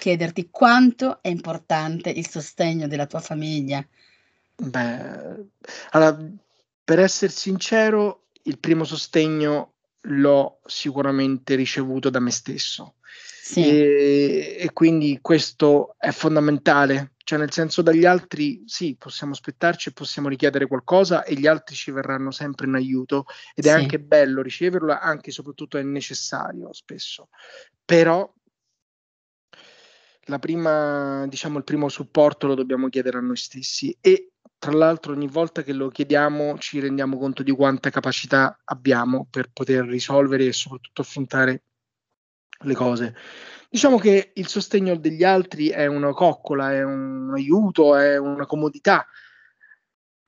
chiederti 0.00 0.48
quanto 0.50 1.22
è 1.22 1.28
importante 1.28 2.10
il 2.10 2.28
sostegno 2.28 2.88
della 2.88 3.06
tua 3.06 3.20
famiglia. 3.20 3.86
Beh, 4.56 5.46
allora, 5.90 6.18
per 6.84 6.98
essere 6.98 7.30
sincero, 7.30 8.24
il 8.42 8.58
primo 8.58 8.82
sostegno 8.82 9.74
l'ho 10.02 10.60
sicuramente 10.64 11.54
ricevuto 11.54 12.10
da 12.10 12.20
me 12.20 12.30
stesso. 12.30 12.94
Sì. 13.48 13.66
E, 13.66 14.56
e, 14.60 14.72
quindi 14.74 15.20
questo 15.22 15.94
è 15.98 16.10
fondamentale, 16.10 17.14
cioè 17.24 17.38
nel 17.38 17.50
senso 17.50 17.80
dagli 17.80 18.04
altri 18.04 18.62
sì, 18.66 18.94
possiamo 18.98 19.32
aspettarci 19.32 19.88
e 19.88 19.92
possiamo 19.92 20.28
richiedere 20.28 20.66
qualcosa 20.66 21.24
e 21.24 21.34
gli 21.34 21.46
altri 21.46 21.74
ci 21.74 21.90
verranno 21.90 22.30
sempre 22.30 22.66
in 22.66 22.74
aiuto 22.74 23.24
ed 23.54 23.64
è 23.64 23.70
sì. 23.70 23.74
anche 23.74 24.00
bello 24.00 24.42
riceverlo, 24.42 24.92
anche 24.92 25.30
e 25.30 25.32
soprattutto 25.32 25.78
è 25.78 25.82
necessario 25.82 26.74
spesso. 26.74 27.30
Però 27.86 28.30
la 30.28 30.38
prima, 30.38 31.26
diciamo, 31.26 31.56
il 31.56 31.64
primo 31.64 31.88
supporto 31.88 32.46
lo 32.46 32.54
dobbiamo 32.54 32.90
chiedere 32.90 33.16
a 33.16 33.22
noi 33.22 33.36
stessi 33.36 33.96
e 33.98 34.32
tra 34.58 34.72
l'altro 34.72 35.12
ogni 35.12 35.28
volta 35.28 35.62
che 35.62 35.72
lo 35.72 35.88
chiediamo 35.88 36.58
ci 36.58 36.80
rendiamo 36.80 37.16
conto 37.16 37.42
di 37.42 37.52
quanta 37.52 37.90
capacità 37.90 38.58
abbiamo 38.64 39.26
per 39.30 39.50
poter 39.52 39.84
risolvere 39.86 40.46
e 40.46 40.52
soprattutto 40.52 41.02
affrontare 41.02 41.62
le 42.62 42.74
cose. 42.74 43.14
Diciamo 43.70 43.98
che 43.98 44.32
il 44.34 44.48
sostegno 44.48 44.96
degli 44.96 45.22
altri 45.22 45.68
è 45.68 45.86
una 45.86 46.12
coccola, 46.12 46.72
è 46.72 46.82
un 46.82 47.30
aiuto, 47.34 47.96
è 47.96 48.16
una 48.16 48.46
comodità, 48.46 49.06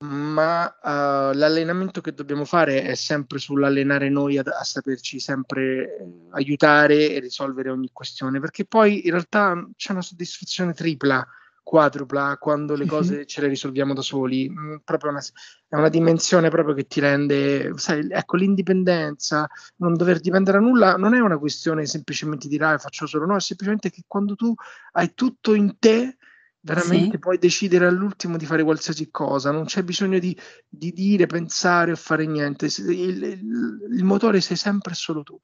ma 0.02 0.64
uh, 0.66 1.34
l'allenamento 1.36 2.00
che 2.00 2.14
dobbiamo 2.14 2.44
fare 2.44 2.82
è 2.82 2.94
sempre 2.94 3.38
sull'allenare 3.38 4.08
noi 4.08 4.38
a, 4.38 4.42
a 4.46 4.64
saperci 4.64 5.18
sempre 5.20 5.96
eh, 5.98 6.06
aiutare 6.30 7.10
e 7.10 7.20
risolvere 7.20 7.70
ogni 7.70 7.90
questione, 7.92 8.40
perché 8.40 8.64
poi 8.64 9.06
in 9.06 9.10
realtà 9.12 9.68
c'è 9.76 9.92
una 9.92 10.02
soddisfazione 10.02 10.72
tripla 10.72 11.26
quadrupla 11.70 12.36
quando 12.36 12.74
le 12.74 12.84
cose 12.84 13.26
ce 13.26 13.40
le 13.40 13.46
risolviamo 13.46 13.94
da 13.94 14.02
soli. 14.02 14.50
Mm, 14.50 14.78
proprio 14.82 15.12
una, 15.12 15.20
è 15.68 15.76
una 15.76 15.88
dimensione 15.88 16.50
proprio 16.50 16.74
che 16.74 16.88
ti 16.88 16.98
rende, 16.98 17.72
sai, 17.76 18.08
ecco, 18.10 18.36
l'indipendenza, 18.36 19.48
non 19.76 19.94
dover 19.94 20.18
dipendere 20.18 20.58
da 20.58 20.64
nulla, 20.64 20.96
non 20.96 21.14
è 21.14 21.20
una 21.20 21.38
questione 21.38 21.86
semplicemente 21.86 22.48
di 22.48 22.56
dire 22.56 22.72
ah, 22.72 22.78
faccio 22.78 23.06
solo, 23.06 23.24
no, 23.24 23.36
è 23.36 23.40
semplicemente 23.40 23.88
che 23.88 24.02
quando 24.08 24.34
tu 24.34 24.52
hai 24.92 25.14
tutto 25.14 25.54
in 25.54 25.76
te, 25.78 26.16
veramente 26.58 27.12
sì. 27.12 27.18
puoi 27.20 27.38
decidere 27.38 27.86
all'ultimo 27.86 28.36
di 28.36 28.46
fare 28.46 28.64
qualsiasi 28.64 29.08
cosa, 29.12 29.52
non 29.52 29.66
c'è 29.66 29.84
bisogno 29.84 30.18
di, 30.18 30.36
di 30.68 30.92
dire, 30.92 31.26
pensare 31.26 31.92
o 31.92 31.96
fare 31.96 32.26
niente, 32.26 32.66
il, 32.66 32.90
il, 32.90 33.88
il 33.92 34.04
motore 34.04 34.40
sei 34.40 34.56
sempre 34.56 34.94
solo 34.94 35.22
tu. 35.22 35.40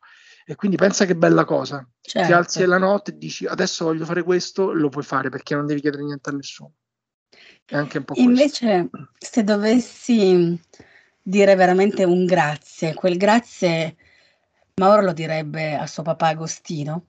E 0.49 0.55
quindi 0.55 0.77
pensa 0.77 1.07
che 1.07 1.17
bella 1.17 1.45
cosa. 1.45 1.85
Certo. 2.01 2.29
Ti 2.29 2.33
alzi 2.33 2.65
la 2.67 2.79
notte 2.79 3.11
e 3.11 3.19
dici 3.19 3.47
adesso 3.47 3.85
voglio 3.85 4.05
fare 4.05 4.23
questo, 4.23 4.73
lo 4.73 4.89
puoi 4.89 5.03
fare 5.03 5.29
perché 5.29 5.57
non 5.57 5.67
devi 5.67 5.81
chiedere 5.81 6.05
niente 6.05 6.31
a 6.31 6.33
nessuno. 6.33 6.73
È 7.65 7.75
anche 7.75 7.99
un 7.99 8.05
po' 8.05 8.15
Invece, 8.17 8.89
questo. 8.89 9.11
se 9.19 9.43
dovessi 9.43 10.61
dire 11.21 11.55
veramente 11.57 12.05
un 12.05 12.25
grazie, 12.25 12.95
quel 12.95 13.17
grazie 13.17 13.97
Mauro 14.77 15.03
lo 15.03 15.13
direbbe 15.13 15.75
a 15.75 15.87
suo 15.89 16.05
papà 16.05 16.29
Agostino? 16.29 17.07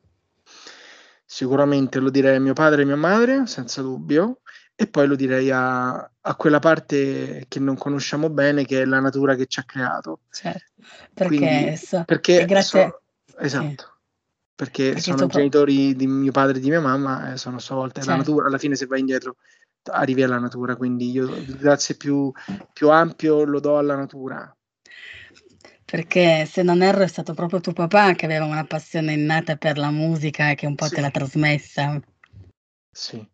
Sicuramente 1.23 1.99
lo 1.99 2.09
direi 2.09 2.37
a 2.37 2.39
mio 2.39 2.53
padre 2.53 2.81
e 2.81 2.85
mia 2.85 2.95
madre, 2.95 3.45
senza 3.45 3.83
dubbio, 3.83 4.39
e 4.73 4.87
poi 4.87 5.05
lo 5.05 5.15
direi 5.15 5.51
a, 5.51 5.91
a, 5.95 6.35
quella 6.35 6.59
parte 6.59 7.45
che 7.47 7.59
non 7.59 7.77
conosciamo 7.77 8.29
bene, 8.31 8.65
che 8.65 8.81
è 8.81 8.85
la 8.85 8.99
natura 8.99 9.35
che 9.35 9.45
ci 9.45 9.59
ha 9.59 9.63
creato. 9.63 10.21
Certo, 10.31 10.71
perché, 11.13 11.35
Quindi, 11.35 11.75
so, 11.75 12.03
perché 12.05 12.45
grazie, 12.45 12.87
so, 12.87 13.01
Esatto. 13.39 13.95
Perché, 14.55 14.85
perché 14.85 15.01
sono 15.01 15.17
dopo... 15.17 15.37
genitori 15.37 15.95
di 15.95 16.07
mio 16.07 16.31
padre 16.31 16.57
e 16.57 16.59
di 16.61 16.69
mia 16.69 16.81
mamma, 16.81 17.33
e 17.33 17.37
sono 17.37 17.57
a 17.57 17.59
sua 17.59 17.75
volta 17.75 18.01
certo. 18.01 18.09
la 18.09 18.17
natura. 18.17 18.47
Alla 18.47 18.57
fine, 18.57 18.75
se 18.75 18.87
vai 18.87 18.99
indietro, 18.99 19.35
arrivi 19.91 20.23
alla 20.23 20.39
natura. 20.39 20.75
Quindi 20.75 21.11
io 21.11 21.25
il 21.35 21.55
grazie 21.57 21.95
più, 21.95 22.31
più 22.73 22.89
ampio 22.89 23.43
lo 23.43 23.59
do 23.59 23.77
alla 23.77 23.95
natura. 23.95 24.51
Perché 25.85 26.45
se 26.45 26.63
non 26.63 26.81
erro 26.81 27.03
è 27.03 27.07
stato 27.07 27.33
proprio 27.33 27.61
tuo 27.61 27.71
papà 27.71 28.13
che 28.13 28.25
aveva 28.25 28.45
una 28.45 28.65
passione 28.65 29.13
innata 29.13 29.55
per 29.55 29.77
la 29.77 29.91
musica 29.91 30.49
e 30.49 30.55
che 30.55 30.65
un 30.65 30.75
po' 30.75 30.85
sì. 30.85 30.95
te 30.95 31.01
l'ha 31.01 31.11
trasmessa. 31.11 32.01
Sì, 32.91 33.25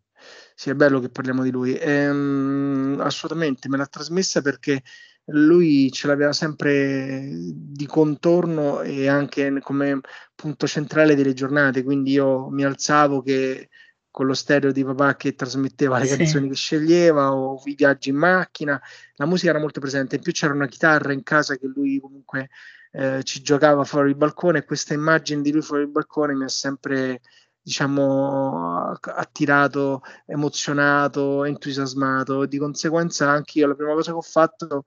sì, 0.53 0.69
è 0.69 0.75
bello 0.75 0.99
che 0.99 1.09
parliamo 1.09 1.41
di 1.41 1.49
lui. 1.49 1.75
Ehm, 1.75 2.99
assolutamente, 3.01 3.69
me 3.69 3.77
l'ha 3.77 3.87
trasmessa 3.87 4.41
perché 4.41 4.83
lui 5.27 5.91
ce 5.91 6.07
l'aveva 6.07 6.33
sempre 6.33 7.21
di 7.29 7.85
contorno 7.85 8.81
e 8.81 9.07
anche 9.07 9.59
come 9.61 10.01
punto 10.35 10.67
centrale 10.67 11.15
delle 11.15 11.33
giornate, 11.33 11.83
quindi 11.83 12.11
io 12.11 12.49
mi 12.49 12.63
alzavo 12.63 13.21
che 13.21 13.69
con 14.11 14.27
lo 14.27 14.33
stereo 14.33 14.71
di 14.71 14.83
papà 14.83 15.15
che 15.15 15.33
trasmetteva 15.33 15.97
le 15.97 16.05
sì. 16.05 16.17
canzoni 16.17 16.47
che 16.49 16.55
sceglieva 16.55 17.33
o 17.33 17.59
i 17.65 17.73
viaggi 17.73 18.09
in 18.09 18.17
macchina, 18.17 18.79
la 19.15 19.25
musica 19.25 19.49
era 19.51 19.59
molto 19.59 19.79
presente, 19.79 20.17
in 20.17 20.21
più 20.21 20.31
c'era 20.31 20.53
una 20.53 20.67
chitarra 20.67 21.13
in 21.13 21.23
casa 21.23 21.55
che 21.55 21.65
lui 21.65 21.99
comunque 21.99 22.49
eh, 22.91 23.23
ci 23.23 23.41
giocava 23.41 23.83
fuori 23.85 24.09
il 24.09 24.15
balcone 24.15 24.59
e 24.59 24.65
questa 24.65 24.93
immagine 24.93 25.41
di 25.41 25.51
lui 25.51 25.61
fuori 25.61 25.83
il 25.83 25.89
balcone 25.89 26.35
mi 26.35 26.43
ha 26.43 26.49
sempre 26.49 27.21
diciamo 27.59 28.91
attirato, 29.01 30.01
emozionato, 30.25 31.45
entusiasmato, 31.45 32.45
di 32.45 32.57
conseguenza 32.57 33.29
anche 33.29 33.59
io 33.59 33.67
la 33.67 33.73
prima 33.73 33.93
cosa 33.93 34.11
che 34.11 34.17
ho 34.17 34.21
fatto 34.21 34.85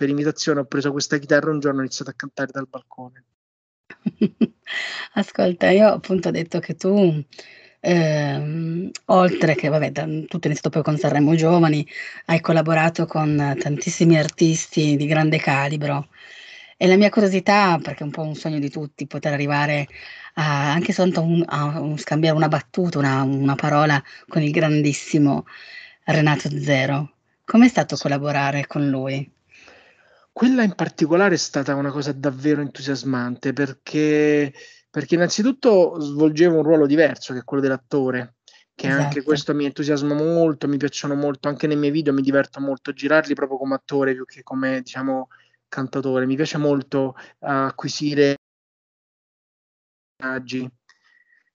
per 0.00 0.08
imitazione 0.08 0.60
ho 0.60 0.64
preso 0.64 0.92
questa 0.92 1.18
chitarra 1.18 1.50
un 1.50 1.60
giorno 1.60 1.80
ho 1.80 1.82
iniziato 1.82 2.10
a 2.10 2.14
cantare 2.14 2.50
dal 2.50 2.66
balcone. 2.66 3.24
Ascolta, 5.12 5.68
io 5.68 5.88
appunto 5.88 6.28
ho 6.28 6.30
detto 6.30 6.58
che 6.58 6.74
tu, 6.74 7.22
ehm, 7.80 8.90
oltre 9.06 9.54
che, 9.54 9.68
vabbè, 9.68 9.90
da, 9.90 10.04
tutto 10.04 10.38
è 10.40 10.46
iniziato 10.46 10.70
poi 10.70 10.82
con 10.82 10.96
Sanremo 10.96 11.34
Giovani, 11.34 11.86
hai 12.26 12.40
collaborato 12.40 13.04
con 13.04 13.54
tantissimi 13.58 14.16
artisti 14.18 14.96
di 14.96 15.04
grande 15.06 15.36
calibro. 15.38 16.08
E 16.78 16.86
la 16.86 16.96
mia 16.96 17.10
curiosità, 17.10 17.78
perché 17.82 18.00
è 18.00 18.04
un 18.04 18.10
po' 18.10 18.22
un 18.22 18.34
sogno 18.34 18.58
di 18.58 18.70
tutti, 18.70 19.06
poter 19.06 19.34
arrivare 19.34 19.86
a, 20.36 20.72
anche 20.72 20.94
soltanto 20.94 21.20
un, 21.28 21.44
a, 21.46 21.74
a 21.74 21.98
scambiare 21.98 22.34
una 22.34 22.48
battuta, 22.48 22.98
una, 22.98 23.22
una 23.22 23.54
parola 23.54 24.02
con 24.28 24.40
il 24.40 24.50
grandissimo 24.50 25.44
Renato 26.04 26.48
Zero 26.58 27.16
Com'è 27.44 27.66
stato 27.66 27.96
collaborare 27.96 28.66
con 28.68 28.88
lui? 28.88 29.28
Quella 30.40 30.62
in 30.62 30.74
particolare 30.74 31.34
è 31.34 31.36
stata 31.36 31.74
una 31.74 31.90
cosa 31.90 32.12
davvero 32.12 32.62
entusiasmante 32.62 33.52
perché, 33.52 34.50
perché 34.88 35.14
innanzitutto 35.14 36.00
svolgevo 36.00 36.56
un 36.56 36.62
ruolo 36.62 36.86
diverso 36.86 37.34
che 37.34 37.40
è 37.40 37.44
quello 37.44 37.62
dell'attore, 37.62 38.36
che 38.74 38.86
esatto. 38.86 39.02
anche 39.02 39.22
questo 39.22 39.54
mi 39.54 39.66
entusiasma 39.66 40.14
molto, 40.14 40.66
mi 40.66 40.78
piacciono 40.78 41.14
molto, 41.14 41.48
anche 41.48 41.66
nei 41.66 41.76
miei 41.76 41.92
video 41.92 42.14
mi 42.14 42.22
diverto 42.22 42.58
molto 42.58 42.94
girarli 42.94 43.34
proprio 43.34 43.58
come 43.58 43.74
attore 43.74 44.14
più 44.14 44.24
che 44.24 44.42
come 44.42 44.80
diciamo 44.80 45.28
cantatore. 45.68 46.24
Mi 46.24 46.36
piace 46.36 46.56
molto 46.56 47.16
uh, 47.18 47.46
acquisire 47.46 48.36
personaggi 50.16 50.70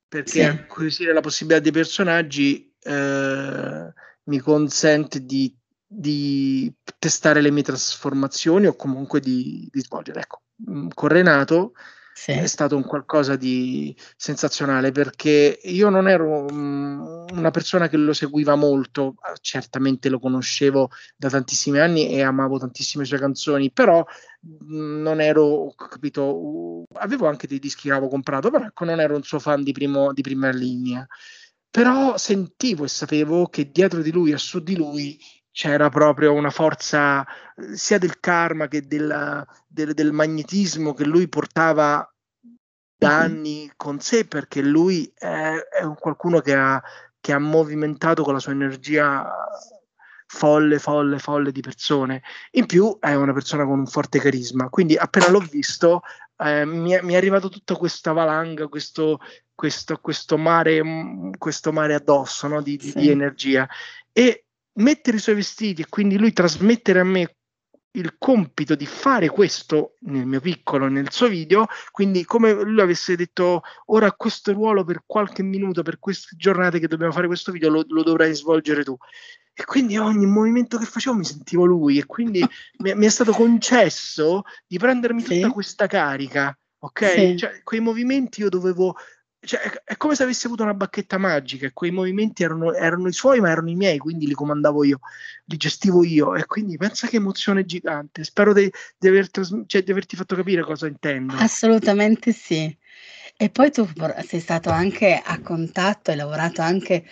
perché 0.07 0.29
sì. 0.29 0.41
acquisire 0.41 1.11
la 1.11 1.21
possibilità 1.21 1.59
dei 1.59 1.71
personaggi 1.71 2.71
eh, 2.81 3.93
mi 4.25 4.37
consente 4.37 5.25
di 5.25 5.51
di 5.97 6.73
testare 6.99 7.41
le 7.41 7.51
mie 7.51 7.63
trasformazioni 7.63 8.67
o 8.67 8.75
comunque 8.75 9.19
di, 9.19 9.67
di 9.71 9.79
svolgere. 9.81 10.21
Ecco, 10.21 10.41
mm, 10.69 10.87
con 10.93 11.09
Renato 11.09 11.73
sì. 12.13 12.31
è 12.31 12.45
stato 12.47 12.75
un 12.75 12.83
qualcosa 12.83 13.35
di 13.35 13.95
sensazionale 14.15 14.91
perché 14.91 15.59
io 15.63 15.89
non 15.89 16.07
ero 16.07 16.45
um, 16.45 17.25
una 17.31 17.51
persona 17.51 17.87
che 17.87 17.97
lo 17.97 18.13
seguiva 18.13 18.55
molto, 18.55 19.15
certamente 19.41 20.09
lo 20.09 20.19
conoscevo 20.19 20.89
da 21.15 21.29
tantissimi 21.29 21.79
anni 21.79 22.09
e 22.09 22.21
amavo 22.21 22.57
tantissime 22.57 23.05
sue 23.05 23.19
canzoni, 23.19 23.71
però 23.71 24.03
mm, 24.45 25.01
non 25.01 25.21
ero, 25.21 25.73
capito, 25.75 26.23
uh, 26.23 26.85
avevo 26.93 27.27
anche 27.27 27.47
dei 27.47 27.59
dischi 27.59 27.87
che 27.87 27.91
avevo 27.91 28.09
comprato, 28.09 28.49
però 28.49 28.65
ecco, 28.65 28.85
non 28.85 28.99
ero 28.99 29.15
un 29.15 29.23
suo 29.23 29.39
fan 29.39 29.63
di, 29.63 29.71
primo, 29.71 30.13
di 30.13 30.21
prima 30.21 30.49
linea. 30.49 31.05
Però 31.69 32.17
sentivo 32.17 32.85
e 32.85 32.87
sapevo 32.87 33.47
che 33.47 33.69
dietro 33.69 34.01
di 34.01 34.11
lui 34.11 34.31
e 34.31 34.37
su 34.37 34.61
di 34.63 34.77
lui 34.77 35.19
c'era 35.55 35.87
proprio 35.87 36.33
una 36.33 36.49
forza 36.49 37.25
sia 37.75 37.97
del 37.97 38.19
karma 38.19 38.67
che 38.67 38.85
della, 38.85 39.47
del, 39.65 39.93
del, 39.93 40.11
magnetismo 40.11 40.93
che 40.93 41.05
lui 41.05 41.29
portava 41.29 42.05
da 42.97 43.07
mm-hmm. 43.07 43.19
anni 43.19 43.71
con 43.77 44.01
sé 44.01 44.27
perché 44.27 44.61
lui 44.61 45.09
è, 45.15 45.55
è 45.79 45.83
un 45.83 45.95
qualcuno 45.95 46.41
che 46.41 46.53
ha, 46.53 46.83
che 47.21 47.31
ha 47.31 47.39
movimentato 47.39 48.21
con 48.23 48.33
la 48.33 48.39
sua 48.41 48.51
energia 48.51 49.31
folle, 50.27 50.77
folle, 50.77 51.19
folle 51.19 51.53
di 51.53 51.61
persone. 51.61 52.21
In 52.51 52.65
più 52.65 52.97
è 52.99 53.13
una 53.13 53.31
persona 53.31 53.63
con 53.63 53.79
un 53.79 53.87
forte 53.87 54.19
carisma, 54.19 54.67
quindi 54.67 54.97
appena 54.97 55.29
l'ho 55.29 55.39
visto 55.39 56.01
eh, 56.35 56.65
mi, 56.65 56.91
è, 56.91 57.01
mi, 57.01 57.13
è, 57.13 57.15
arrivato 57.15 57.47
tutta 57.47 57.77
questa 57.77 58.11
valanga, 58.11 58.67
questo, 58.67 59.21
questo, 59.53 59.99
questo, 60.01 60.37
mare, 60.37 60.81
questo 61.37 61.71
mare 61.71 61.93
addosso 61.93 62.49
no? 62.49 62.61
di, 62.61 62.75
di, 62.75 62.89
sì. 62.89 62.99
di 62.99 63.09
energia. 63.09 63.65
E 64.11 64.44
mettere 64.75 65.17
i 65.17 65.19
suoi 65.19 65.35
vestiti 65.35 65.81
e 65.81 65.87
quindi 65.89 66.17
lui 66.17 66.33
trasmettere 66.33 66.99
a 66.99 67.03
me 67.03 67.35
il 67.95 68.15
compito 68.17 68.75
di 68.75 68.85
fare 68.85 69.29
questo 69.29 69.95
nel 70.01 70.25
mio 70.25 70.39
piccolo, 70.39 70.87
nel 70.87 71.11
suo 71.11 71.27
video, 71.27 71.65
quindi 71.91 72.25
come 72.25 72.51
lui 72.51 72.81
avesse 72.81 73.15
detto 73.15 73.61
ora 73.87 74.11
questo 74.11 74.51
ruolo 74.51 74.83
per 74.83 75.03
qualche 75.05 75.43
minuto, 75.43 75.81
per 75.81 75.99
queste 75.99 76.35
giornate 76.37 76.79
che 76.79 76.87
dobbiamo 76.87 77.13
fare 77.13 77.27
questo 77.27 77.51
video, 77.51 77.69
lo, 77.69 77.85
lo 77.87 78.03
dovrai 78.03 78.33
svolgere 78.35 78.83
tu. 78.83 78.95
E 79.53 79.63
quindi 79.63 79.97
ogni 79.97 80.25
movimento 80.25 80.77
che 80.77 80.85
facevo 80.85 81.15
mi 81.15 81.23
sentivo 81.23 81.63
lui 81.63 81.97
e 81.97 82.05
quindi 82.05 82.39
mi, 82.79 82.93
mi, 82.95 83.05
è 83.05 83.09
stato 83.09 83.31
concesso 83.31 84.43
di 84.67 84.77
prendermi 84.77 85.21
sì. 85.21 85.35
tutta 85.35 85.53
questa 85.53 85.87
carica, 85.87 86.57
ok? 86.79 87.09
Sì. 87.11 87.37
Cioè, 87.37 87.61
quei 87.63 87.79
movimenti 87.79 88.41
io 88.41 88.49
dovevo 88.49 88.97
cioè, 89.45 89.59
è, 89.83 89.97
come 89.97 90.15
se 90.15 90.23
avessi 90.23 90.45
avuto 90.47 90.63
una 90.63 90.73
bacchetta 90.73 91.17
magica 91.17 91.67
e 91.67 91.73
quei 91.73 91.91
movimenti 91.91 92.43
erano, 92.43 92.73
erano, 92.73 93.07
i 93.07 93.13
suoi 93.13 93.39
ma 93.39 93.49
erano 93.49 93.69
i 93.69 93.75
miei 93.75 93.97
quindi 93.97 94.27
li 94.27 94.33
comandavo 94.33 94.83
io 94.83 94.99
li 95.45 95.57
gestivo 95.57 96.03
io 96.03 96.35
e 96.35 96.45
quindi 96.45 96.77
pensa 96.77 97.07
che 97.07 97.17
emozione 97.17 97.65
gigante. 97.65 98.23
Spero 98.23 98.53
di, 98.53 98.71
di, 98.97 99.07
aver 99.07 99.29
tras- 99.29 99.63
cioè, 99.67 99.83
di 99.83 99.91
averti 99.91 100.15
fatto 100.15 100.35
capire 100.35 100.63
cosa 100.63 100.87
intendo. 100.87 101.35
Assolutamente 101.35 102.31
sì. 102.31 102.75
E 103.37 103.49
poi 103.49 103.71
tu 103.71 103.87
sei 104.25 104.39
stato 104.39 104.69
anche 104.69 105.21
a 105.23 105.41
contatto 105.41 106.11
e 106.11 106.15
lavorato 106.15 106.61
anche 106.61 107.05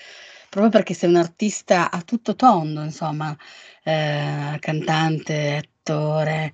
proprio 0.49 0.71
perché 0.71 0.93
sei 0.93 1.09
un 1.09 1.17
artista 1.17 1.91
a 1.91 2.01
tutto 2.01 2.35
tondo 2.35 2.81
insomma 2.83 3.35
eh, 3.83 4.57
cantante 4.59 5.72
attore 5.83 6.53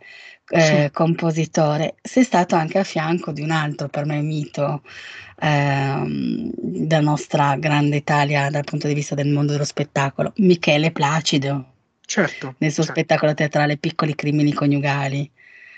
eh, 0.51 0.61
sì. 0.61 0.89
compositore, 0.91 1.95
sei 2.01 2.23
stato 2.23 2.55
anche 2.55 2.79
a 2.79 2.83
fianco 2.83 3.31
di 3.31 3.41
un 3.41 3.51
altro 3.51 3.87
per 3.87 4.05
me 4.05 4.19
mito 4.21 4.81
ehm, 5.39 6.51
della 6.55 7.01
nostra 7.01 7.55
grande 7.57 7.97
Italia 7.97 8.49
dal 8.49 8.63
punto 8.63 8.87
di 8.87 8.95
vista 8.95 9.13
del 9.13 9.27
mondo 9.27 9.51
dello 9.51 9.63
spettacolo, 9.63 10.33
Michele 10.37 10.91
Placido. 10.91 11.73
Certo. 12.03 12.55
Nel 12.57 12.71
suo 12.71 12.83
certo. 12.83 12.99
spettacolo 12.99 13.35
teatrale 13.35 13.77
Piccoli 13.77 14.15
crimini 14.15 14.51
coniugali. 14.51 15.29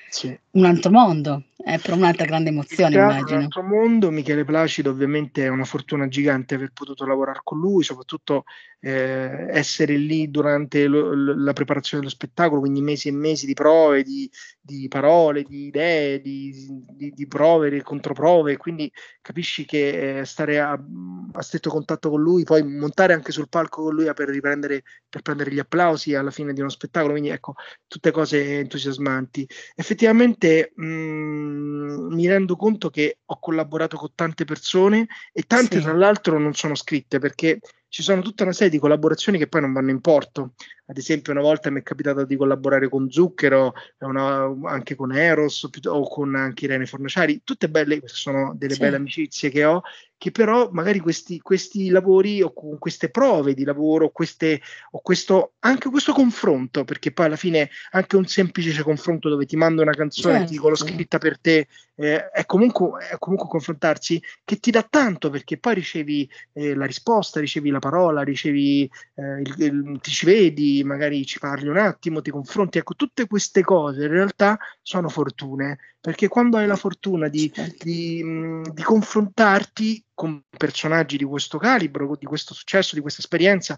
Sì. 0.09 0.37
Un 0.53 0.65
altro 0.65 0.91
mondo, 0.91 1.43
è 1.63 1.79
per 1.79 1.93
un'altra 1.93 2.25
grande 2.25 2.49
emozione, 2.49 2.95
immagino. 2.95 3.37
Un 3.37 3.43
altro 3.43 3.63
mondo, 3.63 4.11
Michele 4.11 4.43
Placido 4.43 4.89
ovviamente 4.89 5.45
è 5.45 5.47
una 5.47 5.63
fortuna 5.63 6.07
gigante 6.07 6.55
aver 6.55 6.71
potuto 6.73 7.05
lavorare 7.05 7.39
con 7.43 7.59
lui, 7.59 7.83
soprattutto 7.83 8.43
eh, 8.81 9.47
essere 9.49 9.95
lì 9.95 10.29
durante 10.29 10.87
lo, 10.87 11.13
la 11.35 11.53
preparazione 11.53 12.03
dello 12.03 12.13
spettacolo, 12.13 12.61
quindi 12.61 12.81
mesi 12.81 13.07
e 13.07 13.11
mesi 13.11 13.45
di 13.45 13.53
prove, 13.53 14.03
di, 14.03 14.29
di 14.59 14.87
parole, 14.89 15.43
di 15.43 15.67
idee, 15.67 16.19
di, 16.19 16.53
di, 16.89 17.11
di, 17.13 17.27
prove, 17.27 17.69
di 17.69 17.81
controprove, 17.81 18.57
quindi 18.57 18.91
capisci 19.21 19.65
che 19.65 20.19
eh, 20.19 20.25
stare 20.25 20.59
a, 20.59 20.71
a, 20.71 21.41
stretto 21.41 21.69
contatto 21.69 22.09
con 22.09 22.21
lui, 22.21 22.43
poi 22.43 22.63
montare 22.63 23.13
anche 23.13 23.31
sul 23.31 23.49
palco 23.49 23.83
con 23.83 23.93
lui 23.93 24.11
per 24.13 24.27
riprendere 24.29 24.83
per 25.07 25.21
prendere 25.21 25.51
gli 25.51 25.59
applausi 25.59 26.15
alla 26.15 26.31
fine 26.31 26.53
di 26.53 26.61
uno 26.61 26.69
spettacolo, 26.69 27.11
quindi 27.11 27.29
ecco, 27.29 27.55
tutte 27.87 28.11
cose 28.11 28.59
entusiasmanti. 28.59 29.47
Effettivamente 29.75 30.40
mh, 30.75 30.85
mm, 30.85 32.13
mi 32.13 32.27
rendo 32.27 32.55
conto 32.55 32.89
che 32.89 33.19
ho 33.25 33.39
collaborato 33.39 33.97
con 33.97 34.11
tante 34.15 34.45
persone 34.45 35.07
e 35.31 35.43
tante 35.43 35.77
sì. 35.77 35.83
tra 35.83 35.93
l'altro 35.93 36.39
non 36.39 36.53
sono 36.53 36.75
scritte 36.75 37.19
perché 37.19 37.59
ci 37.91 38.03
sono 38.03 38.21
tutta 38.21 38.43
una 38.43 38.53
serie 38.53 38.69
di 38.69 38.79
collaborazioni 38.79 39.37
che 39.37 39.47
poi 39.47 39.59
non 39.59 39.73
vanno 39.73 39.89
in 39.89 39.99
porto. 39.99 40.53
Ad 40.85 40.97
esempio, 40.97 41.33
una 41.33 41.41
volta 41.41 41.69
mi 41.69 41.81
è 41.81 41.83
capitato 41.83 42.23
di 42.23 42.37
collaborare 42.37 42.87
con 42.87 43.11
Zucchero, 43.11 43.73
una, 43.99 44.49
anche 44.63 44.95
con 44.95 45.13
Eros 45.13 45.67
o 45.85 46.07
con 46.07 46.35
anche 46.35 46.65
Irene 46.65 46.85
Fornaciari, 46.85 47.41
tutte 47.43 47.69
belle, 47.69 47.99
sono 48.05 48.53
delle 48.57 48.75
sì. 48.75 48.79
belle 48.79 48.95
amicizie 48.95 49.49
che 49.49 49.65
ho, 49.65 49.81
che 50.21 50.29
però 50.29 50.69
magari 50.71 50.99
questi, 50.99 51.39
questi 51.41 51.89
lavori 51.89 52.43
o 52.43 52.53
con 52.53 52.77
queste 52.77 53.09
prove 53.09 53.55
di 53.55 53.63
lavoro, 53.63 54.11
queste, 54.11 54.61
o 54.91 55.01
questo, 55.01 55.53
anche 55.61 55.89
questo 55.89 56.13
confronto, 56.13 56.83
perché 56.83 57.11
poi 57.11 57.25
alla 57.25 57.35
fine 57.35 57.71
anche 57.91 58.17
un 58.17 58.27
semplice 58.27 58.83
confronto 58.83 59.29
dove 59.29 59.47
ti 59.47 59.55
mando 59.55 59.81
una 59.81 59.95
canzone 59.95 60.33
certo. 60.35 60.47
ti 60.47 60.53
dico 60.53 60.69
l'ho 60.69 60.75
scritta 60.75 61.17
per 61.17 61.39
te, 61.39 61.67
eh, 61.95 62.29
è, 62.29 62.45
comunque, 62.45 63.07
è 63.09 63.17
comunque 63.17 63.47
confrontarsi 63.47 64.21
che 64.43 64.59
ti 64.59 64.69
dà 64.69 64.85
tanto 64.87 65.31
perché 65.31 65.57
poi 65.57 65.73
ricevi 65.73 66.29
eh, 66.53 66.75
la 66.75 66.85
risposta, 66.85 67.39
ricevi 67.39 67.71
la 67.71 67.79
parola, 67.81 68.21
ricevi, 68.21 68.89
eh, 69.15 69.41
il, 69.41 69.55
il, 69.57 69.99
ti 70.01 70.11
ci 70.11 70.25
vedi, 70.25 70.81
magari 70.85 71.25
ci 71.25 71.39
parli 71.39 71.67
un 71.67 71.75
attimo, 71.75 72.21
ti 72.21 72.31
confronti. 72.31 72.77
Ecco, 72.77 72.95
tutte 72.95 73.27
queste 73.27 73.61
cose 73.61 74.05
in 74.05 74.11
realtà 74.11 74.57
sono 74.81 75.09
fortune, 75.09 75.77
perché 75.99 76.29
quando 76.29 76.55
hai 76.55 76.67
la 76.67 76.77
fortuna 76.77 77.27
di, 77.27 77.51
di, 77.77 78.23
mh, 78.23 78.71
di 78.71 78.83
confrontarti 78.83 80.05
con 80.13 80.41
personaggi 80.57 81.17
di 81.17 81.25
questo 81.25 81.57
calibro, 81.57 82.15
di 82.17 82.25
questo 82.25 82.53
successo, 82.53 82.95
di 82.95 83.01
questa 83.01 83.19
esperienza, 83.19 83.77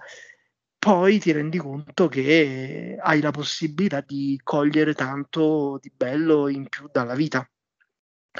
poi 0.77 1.17
ti 1.17 1.31
rendi 1.31 1.57
conto 1.57 2.09
che 2.09 2.97
hai 2.99 3.21
la 3.21 3.31
possibilità 3.31 4.03
di 4.05 4.39
cogliere 4.43 4.93
tanto 4.93 5.79
di 5.81 5.91
bello 5.95 6.49
in 6.49 6.67
più 6.67 6.89
dalla 6.91 7.15
vita. 7.15 7.49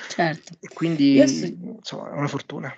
Certo. 0.10 0.54
E 0.60 0.68
quindi, 0.74 1.26
so- 1.28 1.46
insomma, 1.46 2.10
è 2.10 2.18
una 2.18 2.28
fortuna. 2.28 2.74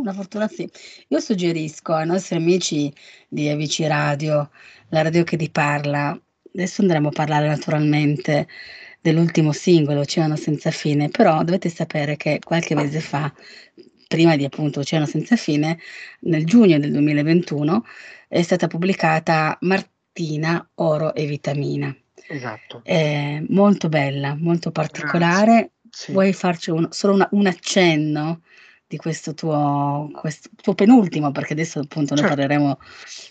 Una 0.00 0.14
fortuna 0.14 0.48
sì. 0.48 0.66
Io 1.08 1.20
suggerisco 1.20 1.92
ai 1.92 2.06
nostri 2.06 2.36
amici 2.36 2.90
di 3.28 3.50
Amici 3.50 3.86
Radio, 3.86 4.50
la 4.88 5.02
radio 5.02 5.24
che 5.24 5.36
ti 5.36 5.50
parla, 5.50 6.18
adesso 6.54 6.80
andremo 6.80 7.08
a 7.08 7.12
parlare 7.12 7.46
naturalmente 7.46 8.48
dell'ultimo 9.02 9.52
singolo, 9.52 10.00
Oceano 10.00 10.36
senza 10.36 10.70
fine, 10.70 11.10
però 11.10 11.44
dovete 11.44 11.68
sapere 11.68 12.16
che 12.16 12.38
qualche 12.42 12.74
mese 12.74 13.00
fa, 13.00 13.30
prima 14.08 14.36
di 14.36 14.44
appunto 14.46 14.80
Oceano 14.80 15.04
senza 15.04 15.36
fine, 15.36 15.78
nel 16.20 16.46
giugno 16.46 16.78
del 16.78 16.92
2021, 16.92 17.84
è 18.26 18.40
stata 18.40 18.68
pubblicata 18.68 19.58
Martina, 19.60 20.66
Oro 20.76 21.14
e 21.14 21.26
Vitamina. 21.26 21.94
Esatto. 22.26 22.80
È 22.84 23.38
molto 23.48 23.90
bella, 23.90 24.34
molto 24.34 24.70
particolare. 24.70 25.72
Sì. 25.90 26.12
Vuoi 26.12 26.32
farci 26.32 26.70
un, 26.70 26.88
solo 26.90 27.12
una, 27.12 27.28
un 27.32 27.46
accenno 27.46 28.40
di 28.90 28.96
questo 28.96 29.34
tuo, 29.34 30.10
questo 30.12 30.48
tuo 30.60 30.74
penultimo, 30.74 31.30
perché 31.30 31.52
adesso 31.52 31.78
appunto 31.78 32.16
certo. 32.16 32.22
noi 32.22 32.30
parleremo 32.30 32.78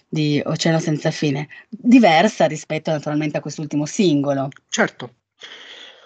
di 0.08 0.42
Oceano 0.46 0.80
senza 0.80 1.12
fine, 1.12 1.50
diversa 1.70 2.46
rispetto 2.46 2.92
naturalmente 2.92 3.36
a 3.36 3.42
quest'ultimo 3.42 3.86
singolo. 3.86 4.48
Certo. 4.70 5.16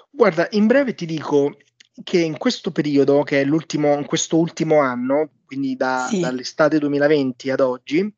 Guarda, 0.09 0.47
in 0.53 0.65
breve 0.65 0.95
ti 0.95 1.05
dico 1.05 1.55
che 2.03 2.17
in 2.17 2.39
questo 2.39 2.71
periodo, 2.71 3.21
che 3.21 3.41
è 3.41 3.45
l'ultimo, 3.45 3.95
in 3.95 4.07
questo 4.07 4.39
ultimo 4.39 4.79
anno, 4.79 5.29
quindi 5.45 5.75
da, 5.75 6.07
sì. 6.09 6.19
dall'estate 6.19 6.79
2020 6.79 7.51
ad 7.51 7.59
oggi, 7.59 8.11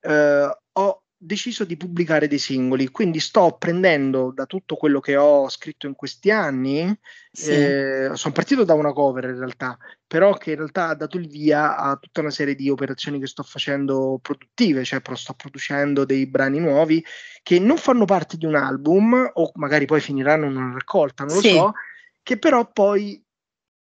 eh, 0.00 0.58
deciso 1.22 1.64
di 1.64 1.76
pubblicare 1.76 2.28
dei 2.28 2.38
singoli, 2.38 2.88
quindi 2.88 3.20
sto 3.20 3.56
prendendo 3.58 4.32
da 4.34 4.46
tutto 4.46 4.76
quello 4.76 5.00
che 5.00 5.16
ho 5.16 5.50
scritto 5.50 5.86
in 5.86 5.94
questi 5.94 6.30
anni, 6.30 6.98
sì. 7.30 7.50
eh, 7.50 8.10
sono 8.14 8.32
partito 8.32 8.64
da 8.64 8.72
una 8.72 8.94
cover 8.94 9.24
in 9.24 9.36
realtà, 9.36 9.76
però 10.06 10.32
che 10.38 10.52
in 10.52 10.56
realtà 10.56 10.88
ha 10.88 10.94
dato 10.94 11.18
il 11.18 11.28
via 11.28 11.76
a 11.76 11.96
tutta 11.96 12.22
una 12.22 12.30
serie 12.30 12.54
di 12.54 12.70
operazioni 12.70 13.20
che 13.20 13.26
sto 13.26 13.42
facendo 13.42 14.18
produttive, 14.22 14.82
cioè 14.82 15.02
sto 15.12 15.34
producendo 15.34 16.06
dei 16.06 16.26
brani 16.26 16.58
nuovi 16.58 17.04
che 17.42 17.58
non 17.58 17.76
fanno 17.76 18.06
parte 18.06 18.38
di 18.38 18.46
un 18.46 18.54
album 18.54 19.30
o 19.34 19.50
magari 19.56 19.84
poi 19.84 20.00
finiranno 20.00 20.46
in 20.46 20.56
una 20.56 20.72
raccolta, 20.72 21.24
non 21.24 21.34
lo 21.34 21.42
sì. 21.42 21.50
so, 21.50 21.72
che 22.22 22.38
però 22.38 22.66
poi 22.72 23.22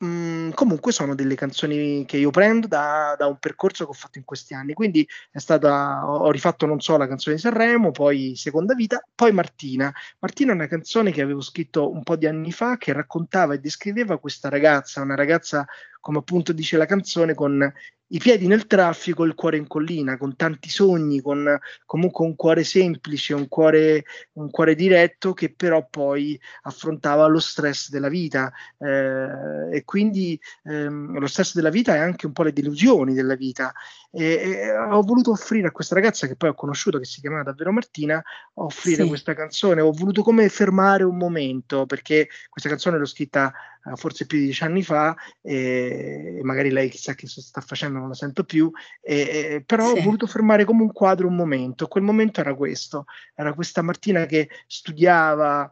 Mm, 0.01 0.51
comunque 0.51 0.93
sono 0.93 1.13
delle 1.13 1.35
canzoni 1.35 2.05
che 2.05 2.15
io 2.15 2.29
prendo 2.29 2.67
da, 2.67 3.15
da, 3.17 3.27
un 3.27 3.37
percorso 3.37 3.83
che 3.83 3.89
ho 3.89 3.93
fatto 3.93 4.17
in 4.17 4.23
questi 4.23 4.53
anni. 4.53 4.73
Quindi 4.73 5.05
è 5.29 5.39
stata, 5.39 6.05
ho, 6.05 6.19
ho, 6.19 6.31
rifatto 6.31 6.65
non 6.65 6.79
so 6.79 6.95
la 6.95 7.05
canzone 7.07 7.35
di 7.35 7.41
Sanremo, 7.41 7.91
poi 7.91 8.33
Seconda 8.37 8.75
Vita, 8.75 9.03
poi 9.13 9.33
Martina. 9.33 9.93
Martina 10.19 10.53
è 10.53 10.55
una 10.55 10.67
canzone 10.67 11.11
che 11.11 11.21
avevo 11.21 11.41
scritto 11.41 11.91
un 11.91 12.03
po' 12.03 12.15
di 12.15 12.27
anni 12.27 12.53
fa 12.53 12.77
che 12.77 12.93
raccontava 12.93 13.53
e 13.55 13.59
descriveva 13.59 14.19
questa 14.19 14.47
ragazza, 14.47 15.01
una 15.01 15.15
ragazza 15.15 15.65
come 15.99 16.19
appunto 16.19 16.53
dice 16.53 16.77
la 16.77 16.85
canzone, 16.85 17.33
con 17.33 17.73
i 18.11 18.17
piedi 18.17 18.47
nel 18.47 18.65
traffico, 18.65 19.23
il 19.23 19.35
cuore 19.35 19.57
in 19.57 19.67
collina, 19.67 20.17
con 20.17 20.35
tanti 20.35 20.69
sogni, 20.69 21.21
con 21.21 21.59
comunque 21.85 22.25
un 22.25 22.35
cuore 22.35 22.63
semplice, 22.63 23.33
un 23.33 23.47
cuore, 23.47 24.03
un 24.33 24.49
cuore 24.49 24.73
diretto 24.73 25.33
che 25.33 25.53
però 25.53 25.87
poi 25.87 26.39
affrontava 26.63 27.27
lo 27.27 27.39
stress 27.39 27.89
della 27.89 28.09
vita. 28.09 28.51
Eh, 28.79 29.77
e 29.77 29.83
quindi 29.85 30.39
ehm, 30.63 31.19
lo 31.19 31.27
stress 31.27 31.53
della 31.53 31.69
vita 31.69 31.95
è 31.95 31.99
anche 31.99 32.25
un 32.25 32.31
po' 32.31 32.43
le 32.43 32.53
delusioni 32.53 33.13
della 33.13 33.35
vita. 33.35 33.71
E, 34.11 34.23
e, 34.23 34.71
ho 34.75 35.01
voluto 35.03 35.29
offrire 35.29 35.67
a 35.67 35.71
questa 35.71 35.93
ragazza 35.93 36.25
che 36.25 36.35
poi 36.35 36.49
ho 36.49 36.55
conosciuto 36.55 36.97
che 36.97 37.05
si 37.05 37.21
chiamava 37.21 37.43
davvero 37.43 37.71
Martina 37.71 38.19
offrire 38.55 39.03
sì. 39.03 39.07
questa 39.07 39.35
canzone. 39.35 39.81
Ho 39.81 39.91
voluto 39.91 40.23
come 40.23 40.49
fermare 40.49 41.03
un 41.03 41.17
momento 41.17 41.85
perché 41.85 42.27
questa 42.49 42.69
canzone 42.69 42.97
l'ho 42.97 43.05
scritta 43.05 43.53
forse 43.95 44.25
più 44.25 44.37
di 44.37 44.45
dieci 44.45 44.63
anni 44.63 44.83
fa 44.83 45.15
e, 45.41 46.39
magari 46.43 46.69
lei 46.69 46.89
chissà 46.89 47.13
che 47.13 47.27
sta 47.27 47.61
facendo 47.61 47.99
non 47.99 48.09
la 48.09 48.13
sento 48.13 48.43
più 48.43 48.71
e, 49.01 49.63
però 49.65 49.93
sì. 49.93 49.99
ho 49.99 50.03
voluto 50.03 50.27
fermare 50.27 50.65
come 50.65 50.83
un 50.83 50.91
quadro 50.91 51.27
un 51.27 51.35
momento 51.35 51.87
quel 51.87 52.03
momento 52.03 52.39
era 52.41 52.53
questo 52.53 53.05
era 53.35 53.53
questa 53.53 53.81
Martina 53.81 54.25
che 54.25 54.49
studiava 54.67 55.69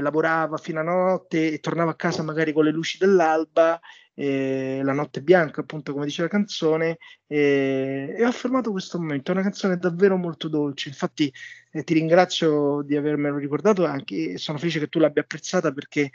lavorava 0.00 0.56
fino 0.56 0.80
a 0.80 0.82
notte 0.82 1.52
e 1.52 1.58
tornava 1.60 1.92
a 1.92 1.96
casa 1.96 2.22
magari 2.22 2.52
con 2.52 2.64
le 2.64 2.72
luci 2.72 2.98
dell'alba 2.98 3.80
eh, 4.18 4.80
La 4.82 4.92
notte 4.92 5.22
bianca, 5.22 5.60
appunto 5.60 5.92
come 5.92 6.06
dice 6.06 6.22
la 6.22 6.28
canzone, 6.28 6.98
eh, 7.28 8.14
e 8.18 8.24
ho 8.24 8.28
affermato 8.28 8.72
questo 8.72 8.98
momento. 8.98 9.30
È 9.30 9.34
una 9.34 9.44
canzone 9.44 9.76
davvero 9.78 10.16
molto 10.16 10.48
dolce. 10.48 10.88
Infatti, 10.88 11.32
eh, 11.70 11.84
ti 11.84 11.94
ringrazio 11.94 12.82
di 12.82 12.96
avermelo 12.96 13.36
ricordato 13.36 13.84
anche 13.84 14.38
sono 14.38 14.58
felice 14.58 14.78
che 14.78 14.88
tu 14.88 14.98
l'abbia 14.98 15.22
apprezzata 15.22 15.72
perché 15.72 16.10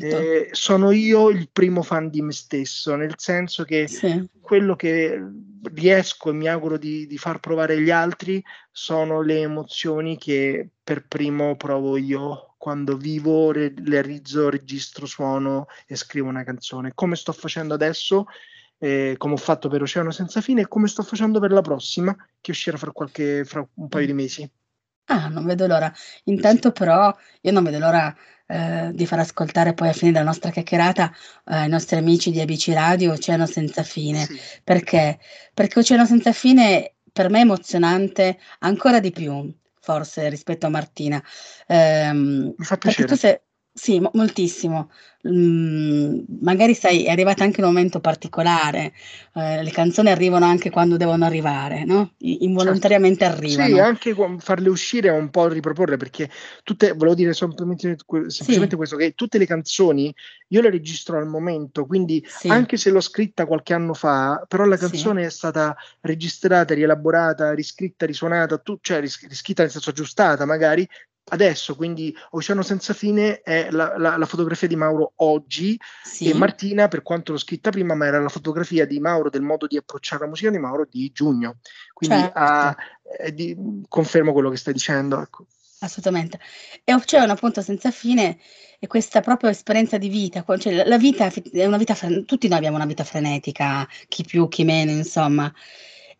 eh, 0.00 0.48
sono 0.50 0.90
io 0.90 1.28
il 1.28 1.48
primo 1.50 1.82
fan 1.82 2.08
di 2.10 2.22
me 2.22 2.32
stesso, 2.32 2.94
nel 2.96 3.14
senso 3.16 3.64
che 3.64 3.88
sì. 3.88 4.28
quello 4.40 4.76
che 4.76 5.20
riesco 5.74 6.30
e 6.30 6.34
mi 6.34 6.48
auguro 6.48 6.76
di, 6.78 7.06
di 7.06 7.18
far 7.18 7.40
provare 7.40 7.74
agli 7.74 7.90
altri 7.90 8.42
sono 8.70 9.22
le 9.22 9.40
emozioni 9.40 10.16
che 10.18 10.68
per 10.82 11.06
primo 11.06 11.56
provo 11.56 11.96
io 11.96 12.54
quando 12.66 12.96
vivo, 12.96 13.52
re- 13.52 13.72
realizzo, 13.84 14.48
registro, 14.48 15.06
suono 15.06 15.66
e 15.86 15.94
scrivo 15.94 16.28
una 16.28 16.42
canzone. 16.42 16.92
Come 16.94 17.14
sto 17.14 17.30
facendo 17.30 17.74
adesso, 17.74 18.26
eh, 18.78 19.14
come 19.18 19.34
ho 19.34 19.36
fatto 19.36 19.68
per 19.68 19.82
Oceano 19.82 20.10
Senza 20.10 20.40
Fine 20.40 20.62
e 20.62 20.68
come 20.68 20.88
sto 20.88 21.04
facendo 21.04 21.38
per 21.38 21.52
la 21.52 21.60
prossima, 21.60 22.16
che 22.40 22.50
uscirà 22.50 22.76
fra, 22.76 22.90
qualche, 22.90 23.44
fra 23.44 23.64
un 23.74 23.86
paio 23.86 24.06
di 24.06 24.12
mesi. 24.12 24.50
Ah, 25.06 25.28
non 25.28 25.44
vedo 25.44 25.66
l'ora. 25.66 25.92
Intanto 26.24 26.72
però 26.72 27.14
io 27.40 27.52
non 27.52 27.62
vedo 27.62 27.78
l'ora 27.78 28.14
eh, 28.46 28.90
di 28.92 29.06
far 29.06 29.20
ascoltare 29.20 29.74
poi 29.74 29.88
a 29.88 29.92
fine 29.92 30.12
della 30.12 30.24
nostra 30.24 30.50
chiacchierata 30.50 31.10
eh, 31.46 31.54
ai 31.54 31.68
nostri 31.68 31.96
amici 31.96 32.30
di 32.30 32.40
ABC 32.40 32.68
Radio 32.72 33.12
Oceano 33.12 33.46
Senza 33.46 33.82
Fine. 33.82 34.24
Sì. 34.24 34.40
Perché? 34.64 35.18
Perché 35.54 35.78
Oceano 35.78 36.06
Senza 36.06 36.32
Fine 36.32 36.94
per 37.12 37.30
me 37.30 37.38
è 37.38 37.42
emozionante 37.42 38.38
ancora 38.60 39.00
di 39.00 39.10
più 39.12 39.52
forse 39.80 40.28
rispetto 40.28 40.66
a 40.66 40.70
Martina. 40.70 41.22
Ehm, 41.68 42.54
Mi 42.56 42.64
fa 42.64 42.76
piacere. 42.76 43.06
Perché 43.06 43.06
tu 43.06 43.16
sei, 43.16 43.40
sì, 43.76 44.00
mo- 44.00 44.10
moltissimo. 44.14 44.90
Mm, 45.28 46.20
magari 46.40 46.72
sai, 46.74 47.04
è 47.04 47.10
arrivato 47.10 47.42
anche 47.42 47.60
un 47.60 47.66
momento 47.66 48.00
particolare, 48.00 48.94
eh, 49.34 49.62
le 49.62 49.70
canzoni 49.70 50.08
arrivano 50.08 50.46
anche 50.46 50.70
quando 50.70 50.96
devono 50.96 51.26
arrivare, 51.26 51.84
no? 51.84 52.12
Involontariamente 52.18 53.24
certo. 53.24 53.36
arrivano. 53.36 53.68
Sì, 53.74 53.78
anche 53.80 54.16
farle 54.38 54.68
uscire 54.70 55.08
è 55.08 55.12
un 55.12 55.28
po' 55.28 55.48
riproporre, 55.48 55.98
perché 55.98 56.30
tutte, 56.62 56.92
volevo 56.92 57.14
dire 57.14 57.34
semplicemente, 57.34 57.96
semplicemente 58.28 58.70
sì. 58.70 58.76
questo, 58.76 58.96
che 58.96 59.12
tutte 59.14 59.36
le 59.36 59.46
canzoni 59.46 60.14
io 60.48 60.60
le 60.62 60.70
registro 60.70 61.18
al 61.18 61.26
momento, 61.26 61.84
quindi 61.84 62.24
sì. 62.26 62.48
anche 62.48 62.78
se 62.78 62.90
l'ho 62.90 63.00
scritta 63.00 63.44
qualche 63.44 63.74
anno 63.74 63.92
fa, 63.92 64.42
però 64.48 64.64
la 64.64 64.78
canzone 64.78 65.22
sì. 65.22 65.26
è 65.26 65.30
stata 65.30 65.76
registrata, 66.00 66.72
rielaborata, 66.72 67.52
riscritta, 67.52 68.06
risuonata, 68.06 68.56
tu, 68.58 68.78
cioè 68.80 69.00
ris- 69.00 69.26
riscritta 69.28 69.62
nel 69.62 69.70
senso 69.70 69.90
aggiustata 69.90 70.46
magari, 70.46 70.88
adesso, 71.28 71.74
quindi 71.74 72.14
Oceano 72.30 72.62
senza 72.62 72.92
fine 72.92 73.40
è 73.42 73.70
la, 73.70 73.96
la, 73.96 74.16
la 74.16 74.26
fotografia 74.26 74.68
di 74.68 74.76
Mauro 74.76 75.12
oggi 75.16 75.78
sì. 76.04 76.30
e 76.30 76.34
Martina, 76.34 76.88
per 76.88 77.02
quanto 77.02 77.32
l'ho 77.32 77.38
scritta 77.38 77.70
prima, 77.70 77.94
ma 77.94 78.06
era 78.06 78.20
la 78.20 78.28
fotografia 78.28 78.86
di 78.86 79.00
Mauro 79.00 79.30
del 79.30 79.42
modo 79.42 79.66
di 79.66 79.76
approcciare 79.76 80.22
la 80.22 80.28
musica 80.28 80.50
di 80.50 80.58
Mauro 80.58 80.86
di 80.88 81.10
giugno. 81.12 81.58
Quindi 81.92 82.16
certo. 82.16 82.38
ah, 82.38 82.76
eh, 83.18 83.34
di, 83.34 83.56
confermo 83.88 84.32
quello 84.32 84.50
che 84.50 84.56
stai 84.56 84.72
dicendo. 84.72 85.20
Ecco. 85.20 85.46
Assolutamente. 85.80 86.38
E 86.84 86.94
Oceano 86.94 87.32
appunto 87.32 87.60
senza 87.60 87.90
fine 87.90 88.38
è 88.78 88.86
questa 88.86 89.20
propria 89.20 89.50
esperienza 89.50 89.98
di 89.98 90.08
vita, 90.08 90.44
cioè 90.58 90.84
la 90.84 90.98
vita 90.98 91.30
è 91.52 91.66
una 91.66 91.76
vita, 91.76 91.94
tutti 92.24 92.48
noi 92.48 92.58
abbiamo 92.58 92.76
una 92.76 92.86
vita 92.86 93.04
frenetica, 93.04 93.86
chi 94.08 94.22
più, 94.24 94.48
chi 94.48 94.64
meno, 94.64 94.90
insomma. 94.90 95.52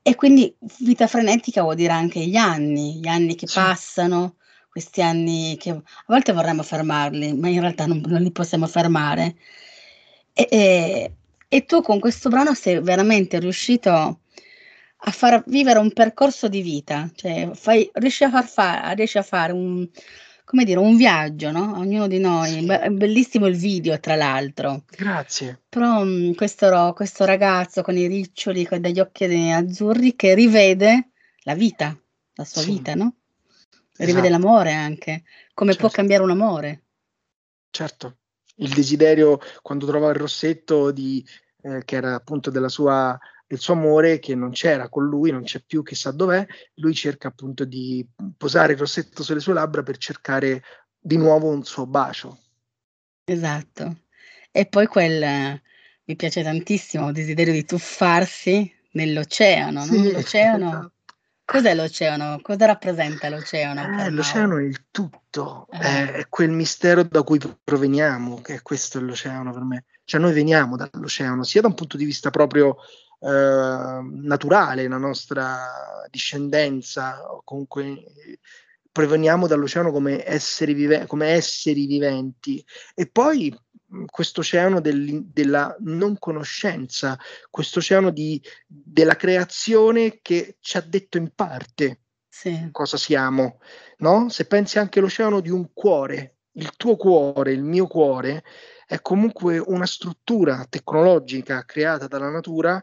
E 0.02 0.14
quindi 0.14 0.54
vita 0.78 1.06
frenetica 1.06 1.62
vuol 1.62 1.74
dire 1.74 1.92
anche 1.92 2.20
gli 2.20 2.36
anni, 2.36 3.00
gli 3.00 3.08
anni 3.08 3.34
che 3.34 3.46
sì. 3.46 3.54
passano, 3.54 4.36
questi 4.76 5.00
anni 5.00 5.56
che 5.58 5.70
a 5.70 5.82
volte 6.06 6.32
vorremmo 6.32 6.62
fermarli, 6.62 7.32
ma 7.32 7.48
in 7.48 7.60
realtà 7.60 7.86
non, 7.86 8.02
non 8.04 8.20
li 8.20 8.30
possiamo 8.30 8.66
fermare. 8.66 9.36
E, 10.34 10.46
e, 10.50 11.12
e, 11.48 11.64
tu 11.64 11.80
con 11.80 11.98
questo 11.98 12.28
brano 12.28 12.52
sei 12.52 12.82
veramente 12.82 13.38
riuscito 13.38 13.90
a 14.98 15.10
far 15.10 15.42
vivere 15.46 15.78
un 15.78 15.90
percorso 15.94 16.48
di 16.48 16.60
vita, 16.60 17.10
cioè 17.14 17.52
fai, 17.54 17.88
riesci, 17.94 18.24
a 18.24 18.28
far 18.28 18.46
fa, 18.46 18.90
riesci 18.90 19.16
a 19.16 19.22
fare 19.22 19.54
un, 19.54 19.88
come 20.44 20.64
dire, 20.64 20.78
un 20.78 20.94
viaggio, 20.94 21.50
no? 21.50 21.78
Ognuno 21.78 22.06
di 22.06 22.18
noi. 22.18 22.66
È 22.66 22.90
bellissimo 22.90 23.46
il 23.46 23.56
video, 23.56 23.98
tra 23.98 24.14
l'altro. 24.14 24.84
Grazie. 24.90 25.62
Però 25.70 26.02
um, 26.02 26.34
questo, 26.34 26.92
questo, 26.94 27.24
ragazzo 27.24 27.80
con 27.80 27.96
i 27.96 28.06
riccioli, 28.06 28.66
con 28.66 28.82
degli 28.82 29.00
occhi 29.00 29.24
azzurri, 29.24 30.14
che 30.16 30.34
rivede 30.34 31.12
la 31.44 31.54
vita, 31.54 31.98
la 32.34 32.44
sua 32.44 32.60
sì. 32.60 32.72
vita, 32.72 32.94
no? 32.94 33.14
Rivede 33.98 34.28
esatto. 34.28 34.42
l'amore 34.42 34.72
anche, 34.72 35.24
come 35.54 35.72
certo. 35.72 35.86
può 35.86 35.96
cambiare 35.96 36.22
un 36.22 36.30
amore. 36.30 36.82
Certo, 37.70 38.18
il 38.56 38.72
desiderio 38.72 39.38
quando 39.62 39.86
trova 39.86 40.10
il 40.10 40.16
rossetto 40.16 40.90
di, 40.90 41.24
eh, 41.62 41.82
che 41.84 41.96
era 41.96 42.14
appunto 42.14 42.50
della 42.50 42.68
sua, 42.68 43.18
del 43.46 43.58
suo 43.58 43.74
amore 43.74 44.18
che 44.18 44.34
non 44.34 44.50
c'era 44.50 44.88
con 44.88 45.04
lui, 45.06 45.30
non 45.30 45.42
c'è 45.42 45.62
più, 45.62 45.82
chissà 45.82 46.10
dov'è, 46.10 46.46
lui 46.74 46.94
cerca 46.94 47.28
appunto 47.28 47.64
di 47.64 48.06
posare 48.36 48.72
il 48.72 48.78
rossetto 48.78 49.22
sulle 49.22 49.40
sue 49.40 49.54
labbra 49.54 49.82
per 49.82 49.98
cercare 49.98 50.62
di 50.98 51.16
nuovo 51.16 51.48
un 51.48 51.64
suo 51.64 51.86
bacio. 51.86 52.38
Esatto. 53.24 54.04
E 54.50 54.66
poi 54.66 54.86
quel, 54.86 55.60
mi 56.04 56.16
piace 56.16 56.42
tantissimo, 56.42 57.08
il 57.08 57.14
desiderio 57.14 57.52
di 57.52 57.64
tuffarsi 57.64 58.72
nell'oceano, 58.92 59.82
sì, 59.82 60.02
no? 60.02 60.10
L'oceano 60.12 60.68
esatto. 60.70 60.92
Cos'è 61.46 61.74
l'oceano? 61.76 62.40
Cosa 62.42 62.66
rappresenta 62.66 63.28
l'oceano? 63.28 64.04
Eh, 64.04 64.10
l'oceano 64.10 64.58
è 64.58 64.64
il 64.64 64.86
tutto, 64.90 65.68
eh. 65.70 66.12
è, 66.12 66.26
quel 66.28 66.50
mistero 66.50 67.04
da 67.04 67.22
cui 67.22 67.38
proveniamo, 67.62 68.40
che 68.40 68.54
è 68.54 68.62
questo 68.62 69.00
l'oceano 69.00 69.52
per 69.52 69.62
me. 69.62 69.84
Cioè 70.02 70.20
noi 70.20 70.32
veniamo 70.32 70.74
dall'oceano, 70.76 71.44
sia 71.44 71.60
da 71.60 71.68
un 71.68 71.74
punto 71.74 71.96
di 71.96 72.04
vista 72.04 72.30
proprio 72.30 72.76
eh, 73.20 74.00
naturale, 74.02 74.88
la 74.88 74.98
nostra 74.98 75.70
discendenza, 76.10 77.20
comunque 77.44 78.02
proveniamo 78.90 79.46
dall'oceano 79.46 79.92
come 79.92 80.26
esseri, 80.26 80.74
vive- 80.74 81.06
come 81.06 81.28
esseri 81.28 81.86
viventi, 81.86 82.64
e 82.92 83.06
poi 83.06 83.56
questo 84.06 84.40
oceano 84.40 84.80
del, 84.80 85.24
della 85.26 85.74
non 85.80 86.18
conoscenza, 86.18 87.18
questo 87.50 87.78
oceano 87.78 88.10
di, 88.10 88.42
della 88.66 89.16
creazione 89.16 90.18
che 90.20 90.56
ci 90.60 90.76
ha 90.76 90.80
detto 90.80 91.18
in 91.18 91.30
parte 91.34 92.00
sì. 92.28 92.68
cosa 92.72 92.96
siamo. 92.96 93.60
No? 93.98 94.28
Se 94.28 94.46
pensi 94.46 94.78
anche 94.78 94.98
all'oceano 94.98 95.40
di 95.40 95.50
un 95.50 95.72
cuore, 95.72 96.36
il 96.52 96.74
tuo 96.76 96.96
cuore, 96.96 97.52
il 97.52 97.62
mio 97.62 97.86
cuore, 97.86 98.44
è 98.86 99.00
comunque 99.00 99.58
una 99.58 99.86
struttura 99.86 100.66
tecnologica 100.68 101.64
creata 101.64 102.06
dalla 102.06 102.30
natura 102.30 102.82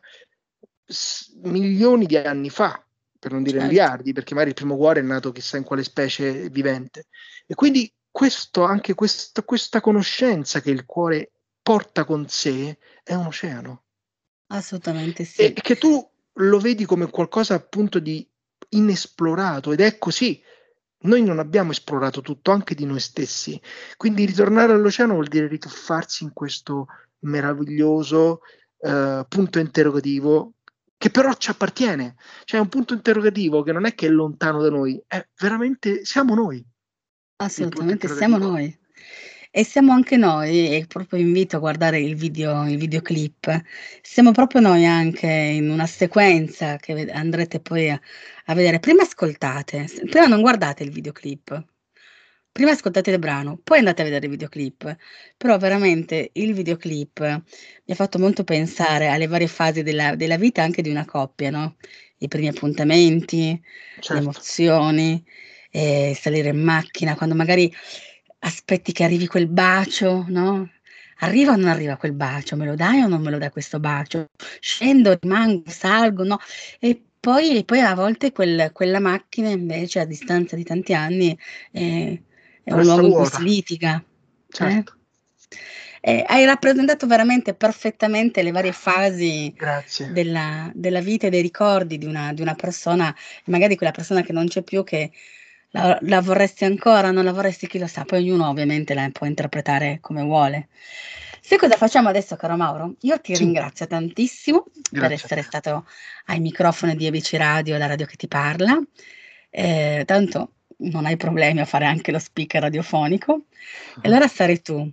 s- 0.86 1.34
milioni 1.44 2.06
di 2.06 2.18
anni 2.18 2.50
fa, 2.50 2.84
per 3.18 3.32
non 3.32 3.44
dire 3.44 3.60
Certo. 3.60 3.72
miliardi, 3.72 4.14
perché 4.14 4.34
magari 4.34 4.52
il 4.52 4.56
primo 4.56 4.76
cuore 4.76 5.00
è 5.00 5.04
nato 5.04 5.32
chissà 5.32 5.58
in 5.58 5.64
quale 5.64 5.84
specie 5.84 6.50
vivente. 6.50 7.06
E 7.46 7.56
quindi 7.56 7.92
questo, 8.14 8.64
anche 8.64 8.94
questa, 8.94 9.42
questa 9.42 9.82
conoscenza 9.82 10.62
che 10.62 10.70
il 10.70 10.86
cuore 10.86 11.32
porta 11.64 12.06
con 12.06 12.28
sé 12.28 12.78
è 13.02 13.16
un 13.16 13.26
oceano. 13.26 13.86
Assolutamente 14.48 15.24
E 15.24 15.26
sì. 15.26 15.54
che 15.54 15.78
tu 15.78 16.08
lo 16.34 16.60
vedi 16.60 16.86
come 16.86 17.10
qualcosa 17.10 17.56
appunto 17.56 17.98
di 17.98 18.26
inesplorato 18.70 19.72
ed 19.72 19.80
è 19.80 19.98
così. 19.98 20.40
Noi 21.06 21.24
non 21.24 21.40
abbiamo 21.40 21.72
esplorato 21.72 22.22
tutto, 22.22 22.52
anche 22.52 22.76
di 22.76 22.86
noi 22.86 23.00
stessi. 23.00 23.60
Quindi 23.98 24.26
ritornare 24.26 24.74
all'oceano 24.74 25.14
vuol 25.14 25.28
dire 25.28 25.48
rituffarsi 25.48 26.24
in 26.24 26.34
questo 26.34 26.86
meraviglioso 27.22 28.42
eh, 28.78 29.26
punto 29.28 29.58
interrogativo 29.58 30.54
che 30.98 31.10
però 31.10 31.34
ci 31.34 31.50
appartiene. 31.50 32.16
Cioè 32.46 32.60
è 32.60 32.64
un 32.64 32.70
punto 32.70 32.94
interrogativo 32.94 33.64
che 33.64 33.72
non 33.72 33.86
è 33.86 33.96
che 33.96 34.06
è 34.06 34.10
lontano 34.10 34.62
da 34.62 34.70
noi, 34.70 35.04
è 35.08 35.28
veramente 35.40 36.06
siamo 36.06 36.36
noi. 36.36 36.64
Assolutamente 37.40 38.08
siamo 38.08 38.38
noi. 38.38 38.76
E 39.56 39.64
siamo 39.64 39.92
anche 39.92 40.18
noi, 40.18 40.76
e 40.78 40.86
proprio 40.88 41.20
invito 41.20 41.58
a 41.58 41.60
guardare 41.60 42.00
il 42.00 42.16
video 42.16 42.68
il 42.68 42.78
videoclip. 42.78 43.62
Siamo 44.02 44.32
proprio 44.32 44.62
noi 44.62 44.86
anche 44.86 45.28
in 45.28 45.70
una 45.70 45.86
sequenza 45.86 46.78
che 46.78 47.10
andrete 47.12 47.60
poi 47.60 47.90
a 47.90 48.00
a 48.46 48.54
vedere. 48.56 48.80
Prima 48.80 49.04
ascoltate, 49.04 49.88
s 49.88 50.02
prima 50.10 50.26
non 50.28 50.42
guardate 50.42 50.84
il 50.84 50.92
videoclip. 50.92 51.66
Prima 52.52 52.72
ascoltate 52.72 53.12
il 53.12 53.20
brano, 53.20 53.58
poi 53.64 53.80
andate 53.80 54.02
a 54.02 54.06
vedere 54.06 54.26
il 54.26 54.32
videoclip. 54.32 54.96
Però 55.38 55.58
veramente 55.58 56.30
il 56.34 56.54
videoclip 56.54 57.20
mi 57.22 57.94
ha 57.94 57.96
fatto 57.96 58.20
molto 58.20 58.44
pensare 58.44 59.08
alle 59.08 59.28
varie 59.28 59.48
fasi 59.48 59.82
della 59.84 60.16
della 60.16 60.38
vita 60.38 60.62
anche 60.64 60.82
di 60.82 60.90
una 60.90 61.06
coppia, 61.06 61.50
no, 61.52 61.78
i 62.18 62.28
primi 62.28 62.48
appuntamenti, 62.48 63.52
le 63.52 64.02
Certo. 64.02 64.18
emozioni, 64.18 65.24
ehm, 65.74 66.14
salire 66.14 66.50
in 66.50 66.62
macchina, 66.64 67.16
quando 67.16 67.36
magari 67.36 67.74
aspetti 68.40 68.92
che 68.92 69.04
arrivi 69.04 69.28
quel 69.28 69.48
bacio, 69.48 70.26
no, 70.30 70.70
arriva 71.20 71.54
o 71.54 71.56
non 71.56 71.70
arriva 71.70 71.98
quel 71.98 72.14
bacio? 72.14 72.56
Me 72.56 72.66
lo 72.66 72.76
dai 72.76 73.02
o 73.02 73.08
non 73.08 73.22
me 73.22 73.32
lo 73.32 73.38
dai 73.40 73.50
questo 73.52 73.80
bacio? 73.80 74.28
Scendo, 74.60 75.18
rimango, 75.20 75.64
salgo, 75.70 76.24
no, 76.24 76.40
e 76.80 77.02
poi 77.20 77.58
e 77.58 77.64
poi 77.66 77.80
a 77.82 77.96
volte 77.96 78.32
quel 78.32 78.72
quella 78.74 79.00
macchina 79.00 79.50
invece 79.50 80.00
a 80.02 80.06
distanza 80.06 80.56
di 80.56 80.64
tanti 80.64 80.94
anni, 80.94 81.38
ehm, 81.72 82.24
è 82.64 82.72
un 82.72 82.78
Resta 82.80 82.94
luogo 82.94 83.08
in 83.08 83.14
cui 83.14 83.26
si 83.26 83.44
litiga, 83.44 83.96
eh? 83.98 84.06
Certo. 84.50 84.98
E 86.06 86.24
hai 86.28 86.44
rappresentato 86.46 87.08
veramente 87.08 87.54
perfettamente 87.56 88.44
le 88.44 88.52
varie 88.52 88.74
fasi 88.74 89.54
della 90.04 90.70
della 90.76 91.00
vita 91.02 91.28
e 91.28 91.30
dei 91.30 91.42
ricordi 91.42 91.98
di 91.98 92.06
una 92.06 92.34
di 92.34 92.42
una 92.42 92.56
persona, 92.56 93.16
magari 93.46 93.76
quella 93.78 93.92
persona 93.94 94.22
che 94.22 94.34
non 94.34 94.48
c'è 94.48 94.64
più 94.64 94.84
che 94.84 95.12
la 95.74 95.98
la 96.02 96.22
vorresti 96.22 96.66
ancora, 96.66 97.12
non 97.12 97.24
la 97.26 97.32
vorresti, 97.34 97.68
chi 97.68 97.80
lo 97.80 97.88
sa, 97.88 98.06
poi 98.06 98.20
ognuno 98.20 98.48
ovviamente 98.50 98.94
la 98.94 99.10
può 99.12 99.26
interpretare 99.28 99.98
come 100.02 100.22
vuole. 100.24 100.70
Sai 101.42 101.58
cosa 101.58 101.76
facciamo 101.76 102.10
adesso 102.10 102.36
caro 102.36 102.56
Mauro? 102.56 102.96
Io 103.02 103.20
ti 103.20 103.36
Sì. 103.36 103.44
ringrazio 103.44 103.88
tantissimo 103.88 104.64
per 104.64 104.74
Grazie 104.92 105.16
a 105.16 105.20
essere 105.24 105.42
stato 105.42 105.86
ai 106.26 106.40
microfoni 106.40 106.96
di 106.96 107.08
ABC 107.08 107.34
Radio, 107.34 107.78
la 107.78 107.88
radio 107.88 108.06
che 108.06 108.16
ti 108.16 108.28
parla. 108.28 108.80
Ehm, 109.50 110.06
tanto 110.06 110.54
non 110.78 111.06
hai 111.06 111.18
problemi 111.18 111.60
a 111.62 111.66
fare 111.66 111.86
anche 111.86 112.12
lo 112.12 112.20
speaker 112.20 112.62
radiofonico. 112.62 113.46
E 114.00 114.08
allora 114.08 114.28
sarai 114.28 114.62
tu 114.62 114.90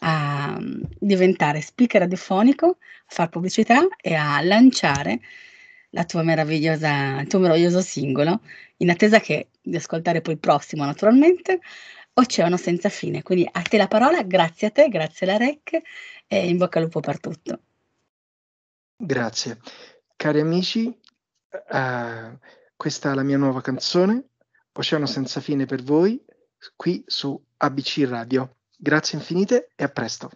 a, 0.00 0.56
mhmm, 0.58 0.80
diventare 0.98 1.60
speaker 1.60 2.00
radiofonico, 2.02 2.66
a 2.68 2.76
far 3.06 3.28
pubblicità 3.28 3.86
e 4.00 4.14
a 4.14 4.40
lanciare 4.42 5.20
il 6.00 6.06
tuo 6.06 7.38
meraviglioso 7.38 7.80
singolo, 7.80 8.40
in 8.78 8.90
attesa 8.90 9.20
che 9.20 9.48
di 9.60 9.76
ascoltare 9.76 10.20
poi 10.20 10.34
il 10.34 10.40
prossimo 10.40 10.84
naturalmente, 10.84 11.60
Oceano 12.16 12.56
senza 12.56 12.88
fine. 12.88 13.22
Quindi 13.22 13.48
a 13.50 13.62
te 13.62 13.76
la 13.76 13.88
parola, 13.88 14.22
grazie 14.22 14.68
a 14.68 14.70
te, 14.70 14.88
grazie 14.88 15.26
alla 15.26 15.36
REC 15.36 15.80
e 16.26 16.48
in 16.48 16.56
bocca 16.56 16.78
al 16.78 16.84
lupo 16.84 17.00
per 17.00 17.18
tutto. 17.18 17.60
Grazie. 18.96 19.58
Cari 20.14 20.40
amici, 20.40 20.96
ehm, 21.70 22.38
questa 22.76 23.10
è 23.10 23.14
la 23.14 23.24
mia 23.24 23.36
nuova 23.36 23.60
canzone, 23.60 24.28
Oceano 24.72 25.06
senza 25.06 25.40
fine 25.40 25.66
per 25.66 25.82
voi, 25.82 26.24
qui 26.76 27.02
su 27.06 27.40
ABC 27.58 28.04
Radio. 28.08 28.58
Grazie 28.76 29.18
infinite 29.18 29.70
e 29.74 29.84
a 29.84 29.88
presto. 29.88 30.30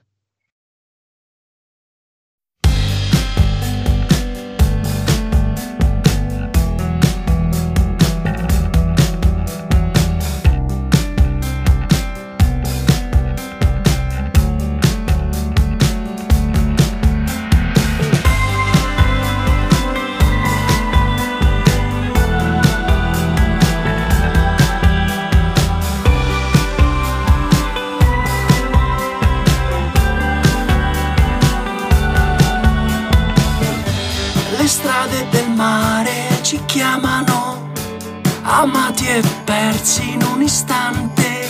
Persi 39.79 40.13
in 40.13 40.23
un 40.23 40.43
istante. 40.43 41.49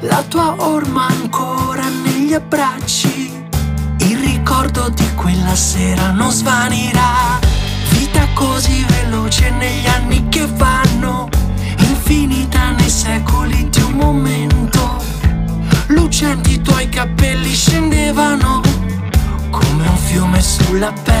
La 0.00 0.22
tua 0.22 0.54
orma 0.58 1.06
ancora 1.06 1.88
negli 1.88 2.32
abbracci, 2.32 3.32
il 3.98 4.18
ricordo 4.18 4.88
di 4.90 5.14
quella 5.14 5.56
sera 5.56 6.12
non 6.12 6.30
svanirà. 6.30 7.40
Vita 7.90 8.26
così 8.34 8.84
veloce 8.84 9.50
negli 9.50 9.86
anni 9.86 10.28
che 10.28 10.46
vanno, 10.46 11.28
infinita 11.78 12.70
nei 12.70 12.90
secoli 12.90 13.68
di 13.68 13.80
un 13.80 13.92
momento. 13.92 15.02
Lucenti 15.86 16.52
i 16.52 16.62
tuoi 16.62 16.88
capelli 16.88 17.52
scendevano 17.52 18.60
come 19.50 19.88
un 19.88 19.96
fiume 19.96 20.40
sulla 20.40 20.92
pelle, 20.92 21.13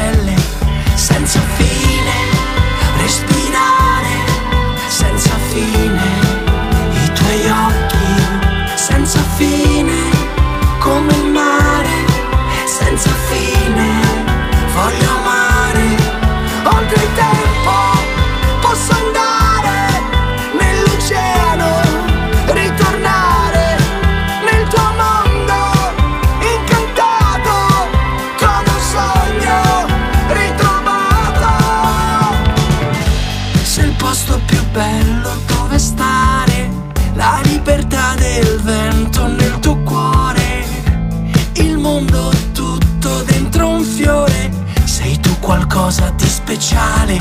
nascondo 42.04 42.30
tutto 42.52 43.22
dentro 43.24 43.68
un 43.68 43.84
fiore. 43.84 44.50
Sei 44.84 45.18
tu 45.20 45.38
qualcosa 45.40 46.10
di 46.16 46.26
speciale, 46.26 47.18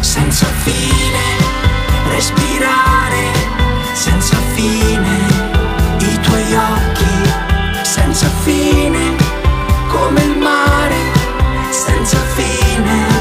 senza 0.00 0.46
fine, 0.46 1.36
respirare, 2.10 3.32
senza 3.92 4.36
fine, 4.54 5.16
i 5.98 6.20
tuoi 6.20 6.54
occhi, 6.54 7.82
senza 7.82 8.28
fine, 8.42 9.16
come 9.88 10.22
il 10.22 10.38
mare, 10.38 11.12
senza 11.70 12.18
fine. 12.34 13.17